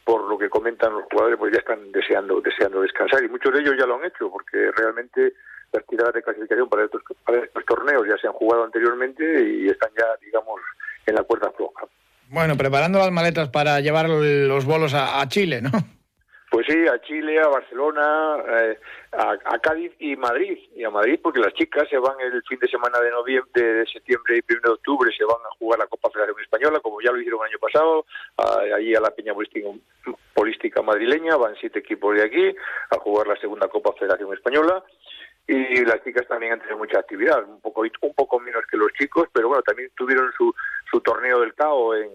por 0.04 0.28
lo 0.28 0.38
que 0.38 0.48
comentan 0.48 0.92
los 0.92 1.04
jugadores 1.04 1.38
pues 1.38 1.52
ya 1.52 1.60
están 1.60 1.92
deseando 1.92 2.40
deseando 2.40 2.82
descansar. 2.82 3.22
Y 3.24 3.28
muchos 3.28 3.52
de 3.52 3.60
ellos 3.60 3.74
ya 3.78 3.86
lo 3.86 3.96
han 3.96 4.04
hecho 4.04 4.30
porque 4.30 4.70
realmente 4.72 5.34
las 5.72 5.86
tiradas 5.86 6.14
de 6.14 6.22
clasificación 6.22 6.68
para 6.68 6.84
estos, 6.84 7.02
para 7.24 7.44
estos 7.44 7.64
torneos 7.64 8.06
ya 8.08 8.18
se 8.18 8.26
han 8.26 8.32
jugado 8.32 8.64
anteriormente 8.64 9.24
y 9.24 9.68
están 9.68 9.90
ya 9.96 10.06
digamos 10.24 10.60
en 11.06 11.14
la 11.14 11.22
cuerda 11.22 11.50
floja. 11.52 11.86
Bueno, 12.28 12.56
preparando 12.56 13.00
las 13.00 13.10
maletas 13.10 13.48
para 13.48 13.80
llevar 13.80 14.08
los 14.08 14.64
bolos 14.64 14.94
a, 14.94 15.26
Chile, 15.28 15.60
¿no? 15.60 15.70
Pues 16.50 16.66
sí, 16.68 16.84
a 16.88 17.00
Chile, 17.02 17.38
a 17.38 17.46
Barcelona, 17.46 18.38
eh, 18.48 18.78
a, 19.12 19.58
Cádiz 19.60 19.92
y 20.00 20.16
Madrid. 20.16 20.58
Y 20.74 20.82
a 20.82 20.90
Madrid 20.90 21.20
porque 21.22 21.38
las 21.38 21.54
chicas 21.54 21.88
se 21.88 21.96
van 21.96 22.20
el 22.20 22.42
fin 22.42 22.58
de 22.58 22.66
semana 22.66 22.98
de 22.98 23.10
noviembre, 23.10 23.62
de 23.62 23.86
septiembre 23.86 24.38
y 24.38 24.42
primero 24.42 24.70
de 24.70 24.74
octubre, 24.74 25.12
se 25.16 25.24
van 25.24 25.36
a 25.46 25.56
jugar 25.58 25.78
la 25.78 25.86
Copa 25.86 26.10
Federación 26.10 26.40
Española, 26.40 26.80
como 26.80 27.00
ya 27.00 27.12
lo 27.12 27.18
hicieron 27.18 27.40
el 27.42 27.50
año 27.50 27.58
pasado, 27.60 28.04
allí 28.74 28.94
a 28.96 29.00
la 29.00 29.10
Peña 29.12 29.32
Polística 30.34 30.82
Madrileña, 30.82 31.36
van 31.36 31.54
siete 31.60 31.78
equipos 31.78 32.16
de 32.16 32.24
aquí 32.24 32.56
a 32.90 32.98
jugar 32.98 33.28
la 33.28 33.36
segunda 33.36 33.68
Copa 33.68 33.92
Federación 33.92 34.34
Española 34.34 34.82
y 35.46 35.84
las 35.84 36.02
chicas 36.04 36.26
también 36.28 36.52
han 36.52 36.60
tenido 36.60 36.78
mucha 36.78 36.98
actividad, 36.98 37.42
un 37.44 37.60
poco 37.60 37.82
un 37.82 38.14
poco 38.14 38.38
menos 38.40 38.62
que 38.70 38.76
los 38.76 38.92
chicos, 38.92 39.28
pero 39.32 39.48
bueno, 39.48 39.62
también 39.62 39.90
tuvieron 39.96 40.32
su, 40.36 40.54
su 40.90 41.00
torneo 41.00 41.40
del 41.40 41.54
CAO 41.54 41.94
en, 41.96 42.10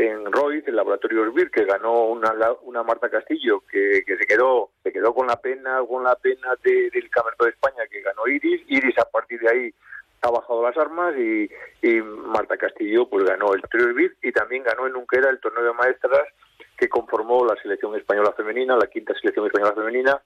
en 0.00 0.32
Royce, 0.32 0.70
el 0.70 0.76
laboratorio 0.76 1.22
Orbir, 1.22 1.50
que 1.50 1.64
ganó 1.64 2.04
una, 2.04 2.32
una 2.62 2.82
Marta 2.82 3.10
Castillo, 3.10 3.62
que, 3.70 4.02
que, 4.06 4.16
se 4.16 4.26
quedó 4.26 4.70
se 4.82 4.92
quedó 4.92 5.14
con 5.14 5.26
la 5.26 5.36
pena 5.36 5.80
con 5.86 6.04
la 6.04 6.14
pena 6.16 6.54
del 6.62 7.10
Campeonato 7.10 7.44
de 7.44 7.50
España 7.50 7.86
que 7.90 8.00
ganó 8.00 8.26
Iris. 8.26 8.62
Iris 8.68 8.98
a 8.98 9.04
partir 9.04 9.40
de 9.40 9.50
ahí 9.50 9.74
ha 10.22 10.30
bajado 10.30 10.62
las 10.62 10.76
armas 10.76 11.14
y, 11.16 11.50
y 11.82 12.00
Marta 12.00 12.56
Castillo 12.56 13.08
pues 13.08 13.24
ganó 13.24 13.54
el 13.54 13.62
torneo 13.62 13.88
Orbir 13.88 14.16
y 14.22 14.32
también 14.32 14.62
ganó 14.62 14.86
en 14.86 14.96
Unquera 14.96 15.30
el 15.30 15.40
torneo 15.40 15.64
de 15.64 15.72
maestras 15.72 16.28
que 16.76 16.88
conformó 16.88 17.44
la 17.44 17.60
selección 17.60 17.94
española 17.94 18.32
femenina, 18.32 18.76
la 18.76 18.86
quinta 18.86 19.14
selección 19.14 19.46
española 19.46 19.74
femenina, 19.74 20.22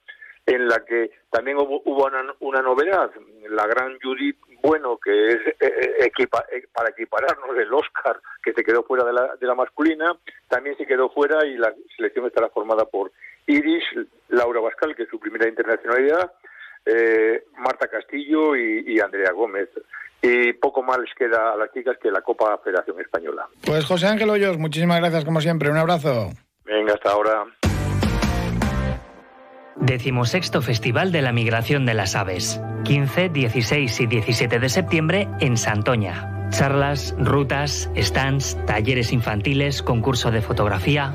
en 0.46 0.68
la 0.68 0.84
que 0.84 1.10
también 1.30 1.56
hubo, 1.56 1.80
una, 2.40 2.62
novedad, 2.62 3.10
la 3.48 3.66
gran 3.66 3.98
Judith 4.00 4.36
Bueno, 4.62 4.98
que 5.02 5.28
es 5.28 5.36
eh, 5.36 5.56
eh, 5.60 6.12
eh, 6.18 6.66
para 6.72 6.90
equipararnos 6.90 7.56
el 7.56 7.72
Oscar, 7.72 8.20
que 8.42 8.52
se 8.52 8.62
quedó 8.62 8.82
fuera 8.82 9.04
de 9.04 9.12
la, 9.12 9.36
de 9.36 9.46
la 9.46 9.54
masculina, 9.54 10.16
también 10.48 10.76
se 10.76 10.86
quedó 10.86 11.10
fuera 11.10 11.46
y 11.46 11.56
la 11.56 11.72
selección 11.96 12.26
estará 12.26 12.48
formada 12.48 12.84
por 12.84 13.12
Iris, 13.46 13.84
Laura 14.28 14.60
Bascal, 14.60 14.94
que 14.94 15.04
es 15.04 15.08
su 15.08 15.18
primera 15.18 15.48
internacionalidad, 15.48 16.32
Marta 17.56 17.88
Castillo 17.88 18.54
y, 18.56 19.00
Andrea 19.00 19.32
Gómez 19.32 19.70
y 20.20 20.52
poco 20.54 20.82
más 20.82 20.98
les 20.98 21.14
queda 21.14 21.52
a 21.52 21.56
las 21.56 21.72
chicas 21.72 21.96
que 22.00 22.10
la 22.10 22.20
Copa 22.22 22.58
Federación 22.62 23.00
Española. 23.00 23.46
Pues 23.64 23.84
José 23.84 24.06
Ángel 24.06 24.30
Hoyos, 24.30 24.58
muchísimas 24.58 25.00
gracias 25.00 25.24
como 25.24 25.40
siempre, 25.40 25.70
un 25.70 25.78
abrazo. 25.78 26.30
Venga, 26.64 26.94
hasta 26.94 27.10
ahora. 27.10 27.44
Decimosexto 29.76 30.62
Festival 30.62 31.12
de 31.12 31.22
la 31.22 31.32
Migración 31.32 31.86
de 31.86 31.94
las 31.94 32.14
Aves. 32.16 32.60
15, 32.84 33.30
16 33.30 34.00
y 34.00 34.06
17 34.06 34.58
de 34.58 34.68
septiembre 34.68 35.28
en 35.40 35.56
Santoña. 35.56 36.48
Charlas, 36.50 37.14
rutas, 37.18 37.90
stands, 37.96 38.56
talleres 38.66 39.12
infantiles, 39.12 39.82
concurso 39.82 40.30
de 40.30 40.42
fotografía. 40.42 41.14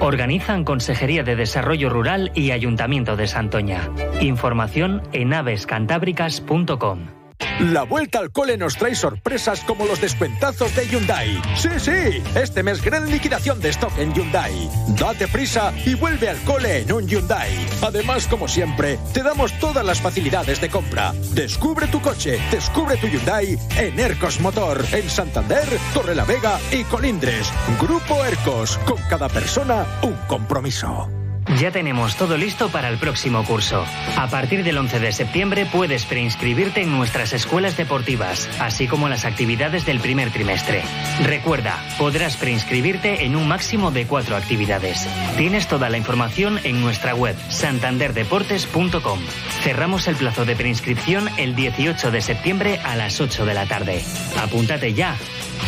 Organizan 0.00 0.64
Consejería 0.64 1.22
de 1.22 1.36
Desarrollo 1.36 1.90
Rural 1.90 2.32
y 2.34 2.52
Ayuntamiento 2.52 3.16
de 3.16 3.26
Santoña. 3.26 3.90
Información 4.20 5.02
en 5.12 5.34
avescantábricas.com. 5.34 7.19
La 7.60 7.82
vuelta 7.82 8.20
al 8.20 8.32
cole 8.32 8.56
nos 8.56 8.76
trae 8.76 8.94
sorpresas 8.94 9.60
como 9.64 9.84
los 9.84 10.00
descuentazos 10.00 10.74
de 10.74 10.88
Hyundai. 10.88 11.42
Sí, 11.56 11.68
sí, 11.76 12.22
este 12.34 12.62
mes 12.62 12.82
gran 12.82 13.10
liquidación 13.10 13.60
de 13.60 13.68
stock 13.68 13.92
en 13.98 14.14
Hyundai. 14.14 14.70
Date 14.98 15.28
prisa 15.28 15.70
y 15.84 15.94
vuelve 15.94 16.30
al 16.30 16.38
cole 16.44 16.78
en 16.78 16.92
un 16.92 17.06
Hyundai. 17.06 17.50
Además, 17.82 18.26
como 18.28 18.48
siempre, 18.48 18.98
te 19.12 19.22
damos 19.22 19.52
todas 19.58 19.84
las 19.84 20.00
facilidades 20.00 20.58
de 20.62 20.70
compra. 20.70 21.12
Descubre 21.34 21.86
tu 21.88 22.00
coche, 22.00 22.38
descubre 22.50 22.96
tu 22.96 23.08
Hyundai 23.08 23.58
en 23.76 24.00
Ercos 24.00 24.40
Motor, 24.40 24.82
en 24.92 25.10
Santander, 25.10 25.68
Torrelavega 25.92 26.58
y 26.72 26.84
Colindres. 26.84 27.52
Grupo 27.78 28.24
Ercos, 28.24 28.78
con 28.86 28.96
cada 29.10 29.28
persona 29.28 29.84
un 30.02 30.14
compromiso. 30.26 31.19
Ya 31.58 31.70
tenemos 31.70 32.16
todo 32.16 32.36
listo 32.36 32.68
para 32.68 32.88
el 32.88 32.98
próximo 32.98 33.44
curso. 33.44 33.84
A 34.16 34.28
partir 34.28 34.62
del 34.62 34.78
11 34.78 35.00
de 35.00 35.12
septiembre 35.12 35.66
puedes 35.66 36.04
preinscribirte 36.04 36.82
en 36.82 36.90
nuestras 36.90 37.32
escuelas 37.32 37.76
deportivas, 37.76 38.48
así 38.60 38.86
como 38.86 39.08
las 39.08 39.24
actividades 39.24 39.84
del 39.84 40.00
primer 40.00 40.30
trimestre. 40.30 40.82
Recuerda, 41.24 41.82
podrás 41.98 42.36
preinscribirte 42.36 43.24
en 43.24 43.36
un 43.36 43.48
máximo 43.48 43.90
de 43.90 44.06
cuatro 44.06 44.36
actividades. 44.36 45.08
Tienes 45.36 45.66
toda 45.66 45.88
la 45.88 45.98
información 45.98 46.60
en 46.64 46.80
nuestra 46.80 47.14
web 47.14 47.36
santanderdeportes.com. 47.48 49.20
Cerramos 49.62 50.08
el 50.08 50.16
plazo 50.16 50.44
de 50.44 50.56
preinscripción 50.56 51.28
el 51.36 51.54
18 51.54 52.10
de 52.10 52.20
septiembre 52.20 52.80
a 52.84 52.96
las 52.96 53.20
8 53.20 53.44
de 53.44 53.54
la 53.54 53.66
tarde. 53.66 54.02
Apúntate 54.40 54.94
ya. 54.94 55.16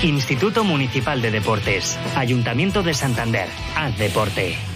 Instituto 0.02 0.64
Municipal 0.64 1.20
de 1.20 1.30
Deportes, 1.30 1.98
Ayuntamiento 2.16 2.82
de 2.82 2.94
Santander. 2.94 3.48
Haz 3.76 3.96
deporte. 3.98 4.71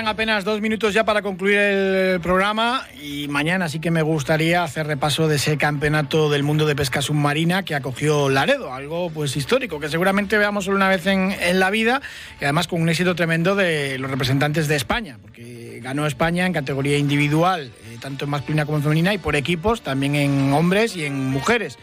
Quedan 0.00 0.08
apenas 0.08 0.44
dos 0.44 0.62
minutos 0.62 0.94
ya 0.94 1.04
para 1.04 1.20
concluir 1.20 1.58
el 1.58 2.20
programa 2.20 2.86
y 3.02 3.28
mañana 3.28 3.68
sí 3.68 3.80
que 3.80 3.90
me 3.90 4.00
gustaría 4.00 4.64
hacer 4.64 4.86
repaso 4.86 5.28
de 5.28 5.36
ese 5.36 5.58
campeonato 5.58 6.30
del 6.30 6.42
mundo 6.42 6.64
de 6.64 6.74
pesca 6.74 7.02
submarina 7.02 7.66
que 7.66 7.74
acogió 7.74 8.30
Laredo, 8.30 8.72
algo 8.72 9.10
pues 9.10 9.36
histórico, 9.36 9.78
que 9.78 9.90
seguramente 9.90 10.38
veamos 10.38 10.64
solo 10.64 10.78
una 10.78 10.88
vez 10.88 11.06
en, 11.06 11.34
la 11.58 11.68
vida 11.68 12.00
y 12.40 12.44
además 12.44 12.66
con 12.66 12.80
un 12.80 12.88
éxito 12.88 13.14
tremendo 13.14 13.54
de 13.54 13.98
los 13.98 14.10
representantes 14.10 14.68
de 14.68 14.76
España, 14.76 15.18
porque 15.20 15.80
ganó 15.82 16.06
España 16.06 16.46
en 16.46 16.54
categoría 16.54 16.96
individual, 16.96 17.70
eh, 17.90 17.98
tanto 18.00 18.24
en 18.24 18.30
masculina 18.30 18.64
como 18.64 18.78
en 18.78 18.84
femenina 18.84 19.12
y 19.12 19.18
por 19.18 19.36
equipos, 19.36 19.82
también 19.82 20.14
en 20.14 20.50
hombres 20.54 20.96
y 20.96 21.04
en 21.04 21.28
mujeres. 21.28 21.78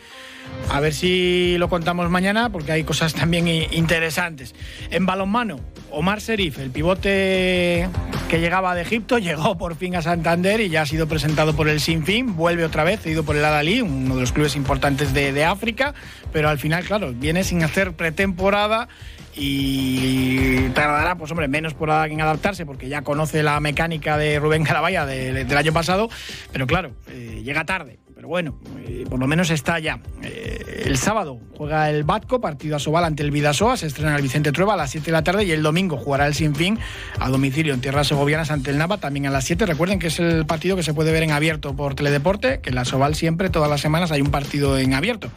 A 0.69 0.79
ver 0.81 0.93
si 0.93 1.57
lo 1.57 1.69
contamos 1.69 2.09
mañana 2.09 2.49
porque 2.49 2.73
hay 2.73 2.83
cosas 2.83 3.13
también 3.13 3.47
interesantes. 3.47 4.53
En 4.91 5.05
balonmano, 5.05 5.59
Omar 5.91 6.19
Serif, 6.19 6.59
el 6.59 6.71
pivote 6.71 7.87
que 8.29 8.39
llegaba 8.39 8.75
de 8.75 8.81
Egipto, 8.81 9.17
llegó 9.17 9.57
por 9.57 9.75
fin 9.75 9.95
a 9.95 10.01
Santander 10.01 10.59
y 10.59 10.69
ya 10.69 10.81
ha 10.81 10.85
sido 10.85 11.07
presentado 11.07 11.55
por 11.55 11.69
el 11.69 11.79
Sinfín. 11.79 12.35
Vuelve 12.35 12.65
otra 12.65 12.83
vez, 12.83 12.99
cedido 12.99 13.23
por 13.23 13.37
el 13.37 13.45
Adalí, 13.45 13.81
uno 13.81 14.15
de 14.15 14.21
los 14.21 14.33
clubes 14.33 14.55
importantes 14.55 15.13
de, 15.13 15.45
África. 15.45 15.93
Pero 16.33 16.49
al 16.49 16.59
final, 16.59 16.83
claro, 16.83 17.13
viene 17.13 17.43
sin 17.43 17.63
hacer 17.63 17.93
pretemporada 17.93 18.89
y 19.35 20.67
tardará, 20.69 21.15
pues 21.15 21.31
hombre, 21.31 21.47
menos 21.47 21.73
por 21.73 21.89
en 21.89 22.19
adaptarse 22.19 22.65
porque 22.65 22.89
ya 22.89 23.03
conoce 23.03 23.43
la 23.43 23.59
mecánica 23.59 24.17
de 24.17 24.39
Rubén 24.39 24.63
Carabaya 24.63 25.05
del 25.05 25.57
año 25.57 25.71
pasado, 25.71 26.09
pero 26.51 26.67
claro, 26.67 26.91
eh, 27.07 27.41
llega 27.43 27.63
tarde. 27.63 27.99
Pero 28.17 28.29
bueno, 28.29 28.57
eh, 28.79 29.05
por 29.07 29.19
lo 29.19 29.27
menos 29.27 29.51
está 29.51 29.77
ya. 29.77 29.99
Eh, 30.23 30.85
el 30.87 30.97
sábado 30.97 31.39
juega 31.55 31.91
el 31.91 32.03
Batco, 32.03 32.41
partido 32.41 32.75
a 32.75 32.79
Sobal 32.79 33.03
ante 33.03 33.21
el 33.21 33.29
Vidasoa, 33.29 33.77
se 33.77 33.85
estrena 33.85 34.15
el 34.15 34.23
Vicente 34.23 34.51
Trueba 34.51 34.73
a 34.73 34.75
las 34.75 34.89
7 34.89 35.05
de 35.05 35.11
la 35.11 35.23
tarde 35.23 35.43
y 35.43 35.51
el 35.51 35.61
domingo 35.61 35.97
jugará 35.97 36.25
el 36.25 36.33
Sinfín 36.33 36.79
a 37.19 37.29
domicilio 37.29 37.75
en 37.75 37.81
tierras 37.81 38.07
segovianas 38.07 38.49
ante 38.49 38.71
el 38.71 38.79
Nava 38.79 38.97
también 38.97 39.27
a 39.27 39.29
las 39.29 39.43
7. 39.43 39.67
Recuerden 39.67 39.99
que 39.99 40.07
es 40.07 40.19
el 40.19 40.47
partido 40.47 40.75
que 40.75 40.81
se 40.81 40.95
puede 40.95 41.11
ver 41.11 41.21
en 41.21 41.29
abierto 41.29 41.75
por 41.75 41.93
Teledeporte, 41.93 42.59
que 42.59 42.69
en 42.69 42.75
la 42.75 42.85
Sobal 42.85 43.13
siempre, 43.13 43.51
todas 43.51 43.69
las 43.69 43.81
semanas, 43.81 44.11
hay 44.11 44.21
un 44.21 44.31
partido 44.31 44.79
en 44.79 44.95
abierto. 44.95 45.29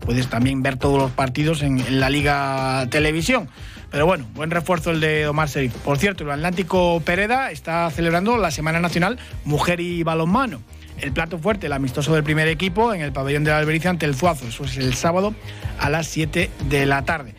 Puedes 0.00 0.28
también 0.28 0.62
ver 0.62 0.76
todos 0.76 0.98
los 0.98 1.12
partidos 1.12 1.62
en, 1.62 1.98
la 1.98 2.10
Liga 2.10 2.86
Televisión. 2.90 3.48
Pero 3.90 4.04
bueno, 4.04 4.26
buen 4.34 4.50
refuerzo 4.50 4.90
el 4.90 5.00
de 5.00 5.26
Omar 5.26 5.48
Serif. 5.48 5.72
Por 5.76 5.96
cierto, 5.96 6.24
el 6.24 6.30
Atlántico 6.32 7.00
Pereda 7.02 7.50
está 7.50 7.88
celebrando 7.90 8.36
la 8.36 8.50
Semana 8.50 8.78
Nacional 8.78 9.18
Mujer 9.46 9.80
y 9.80 10.02
Balonmano 10.02 10.60
el 11.00 11.12
plato 11.12 11.38
fuerte, 11.38 11.66
el 11.66 11.72
amistoso 11.72 12.14
del 12.14 12.24
primer 12.24 12.48
equipo 12.48 12.92
en 12.92 13.00
el 13.00 13.12
pabellón 13.12 13.44
de 13.44 13.50
la 13.50 13.58
Albericia 13.58 13.90
ante 13.90 14.06
el 14.06 14.14
Zuazo. 14.14 14.46
Eso 14.46 14.64
es 14.64 14.76
el 14.76 14.94
sábado 14.94 15.34
a 15.78 15.90
las 15.90 16.06
7 16.06 16.50
de 16.68 16.86
la 16.86 17.04
tarde. 17.04 17.34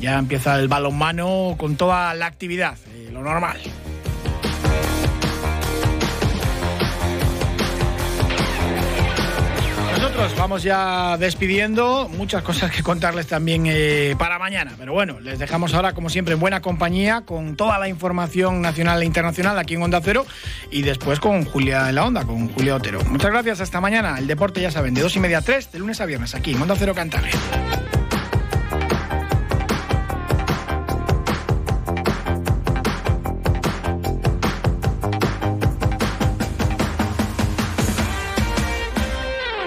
Ya 0.00 0.18
empieza 0.18 0.58
el 0.58 0.68
balonmano 0.68 1.56
con 1.58 1.76
toda 1.76 2.14
la 2.14 2.26
actividad, 2.26 2.76
eh, 2.94 3.10
lo 3.12 3.22
normal. 3.22 3.58
Vamos 10.36 10.62
ya 10.62 11.16
despidiendo, 11.16 12.08
muchas 12.08 12.42
cosas 12.42 12.72
que 12.72 12.82
contarles 12.82 13.26
también 13.26 13.64
eh, 13.66 14.16
para 14.18 14.38
mañana, 14.38 14.72
pero 14.76 14.92
bueno, 14.92 15.20
les 15.20 15.38
dejamos 15.38 15.74
ahora 15.74 15.92
como 15.92 16.10
siempre 16.10 16.34
en 16.34 16.40
buena 16.40 16.60
compañía 16.60 17.22
con 17.22 17.56
toda 17.56 17.78
la 17.78 17.88
información 17.88 18.60
nacional 18.60 19.02
e 19.02 19.06
internacional 19.06 19.58
aquí 19.58 19.74
en 19.74 19.82
Onda 19.82 20.00
Cero 20.02 20.26
y 20.70 20.82
después 20.82 21.20
con 21.20 21.44
Julia 21.44 21.88
en 21.88 21.94
la 21.94 22.04
Onda, 22.04 22.24
con 22.24 22.48
Julia 22.48 22.74
Otero. 22.74 23.00
Muchas 23.04 23.30
gracias, 23.30 23.60
hasta 23.60 23.80
mañana. 23.80 24.18
El 24.18 24.26
deporte 24.26 24.60
ya 24.60 24.70
saben, 24.70 24.94
de 24.94 25.02
dos 25.02 25.14
y 25.14 25.20
media 25.20 25.38
a 25.38 25.42
tres, 25.42 25.70
de 25.70 25.78
lunes 25.78 26.00
a 26.00 26.06
viernes 26.06 26.34
aquí 26.34 26.52
en 26.52 26.62
Onda 26.62 26.74
Cero 26.76 26.94
Cantabria. 26.94 27.34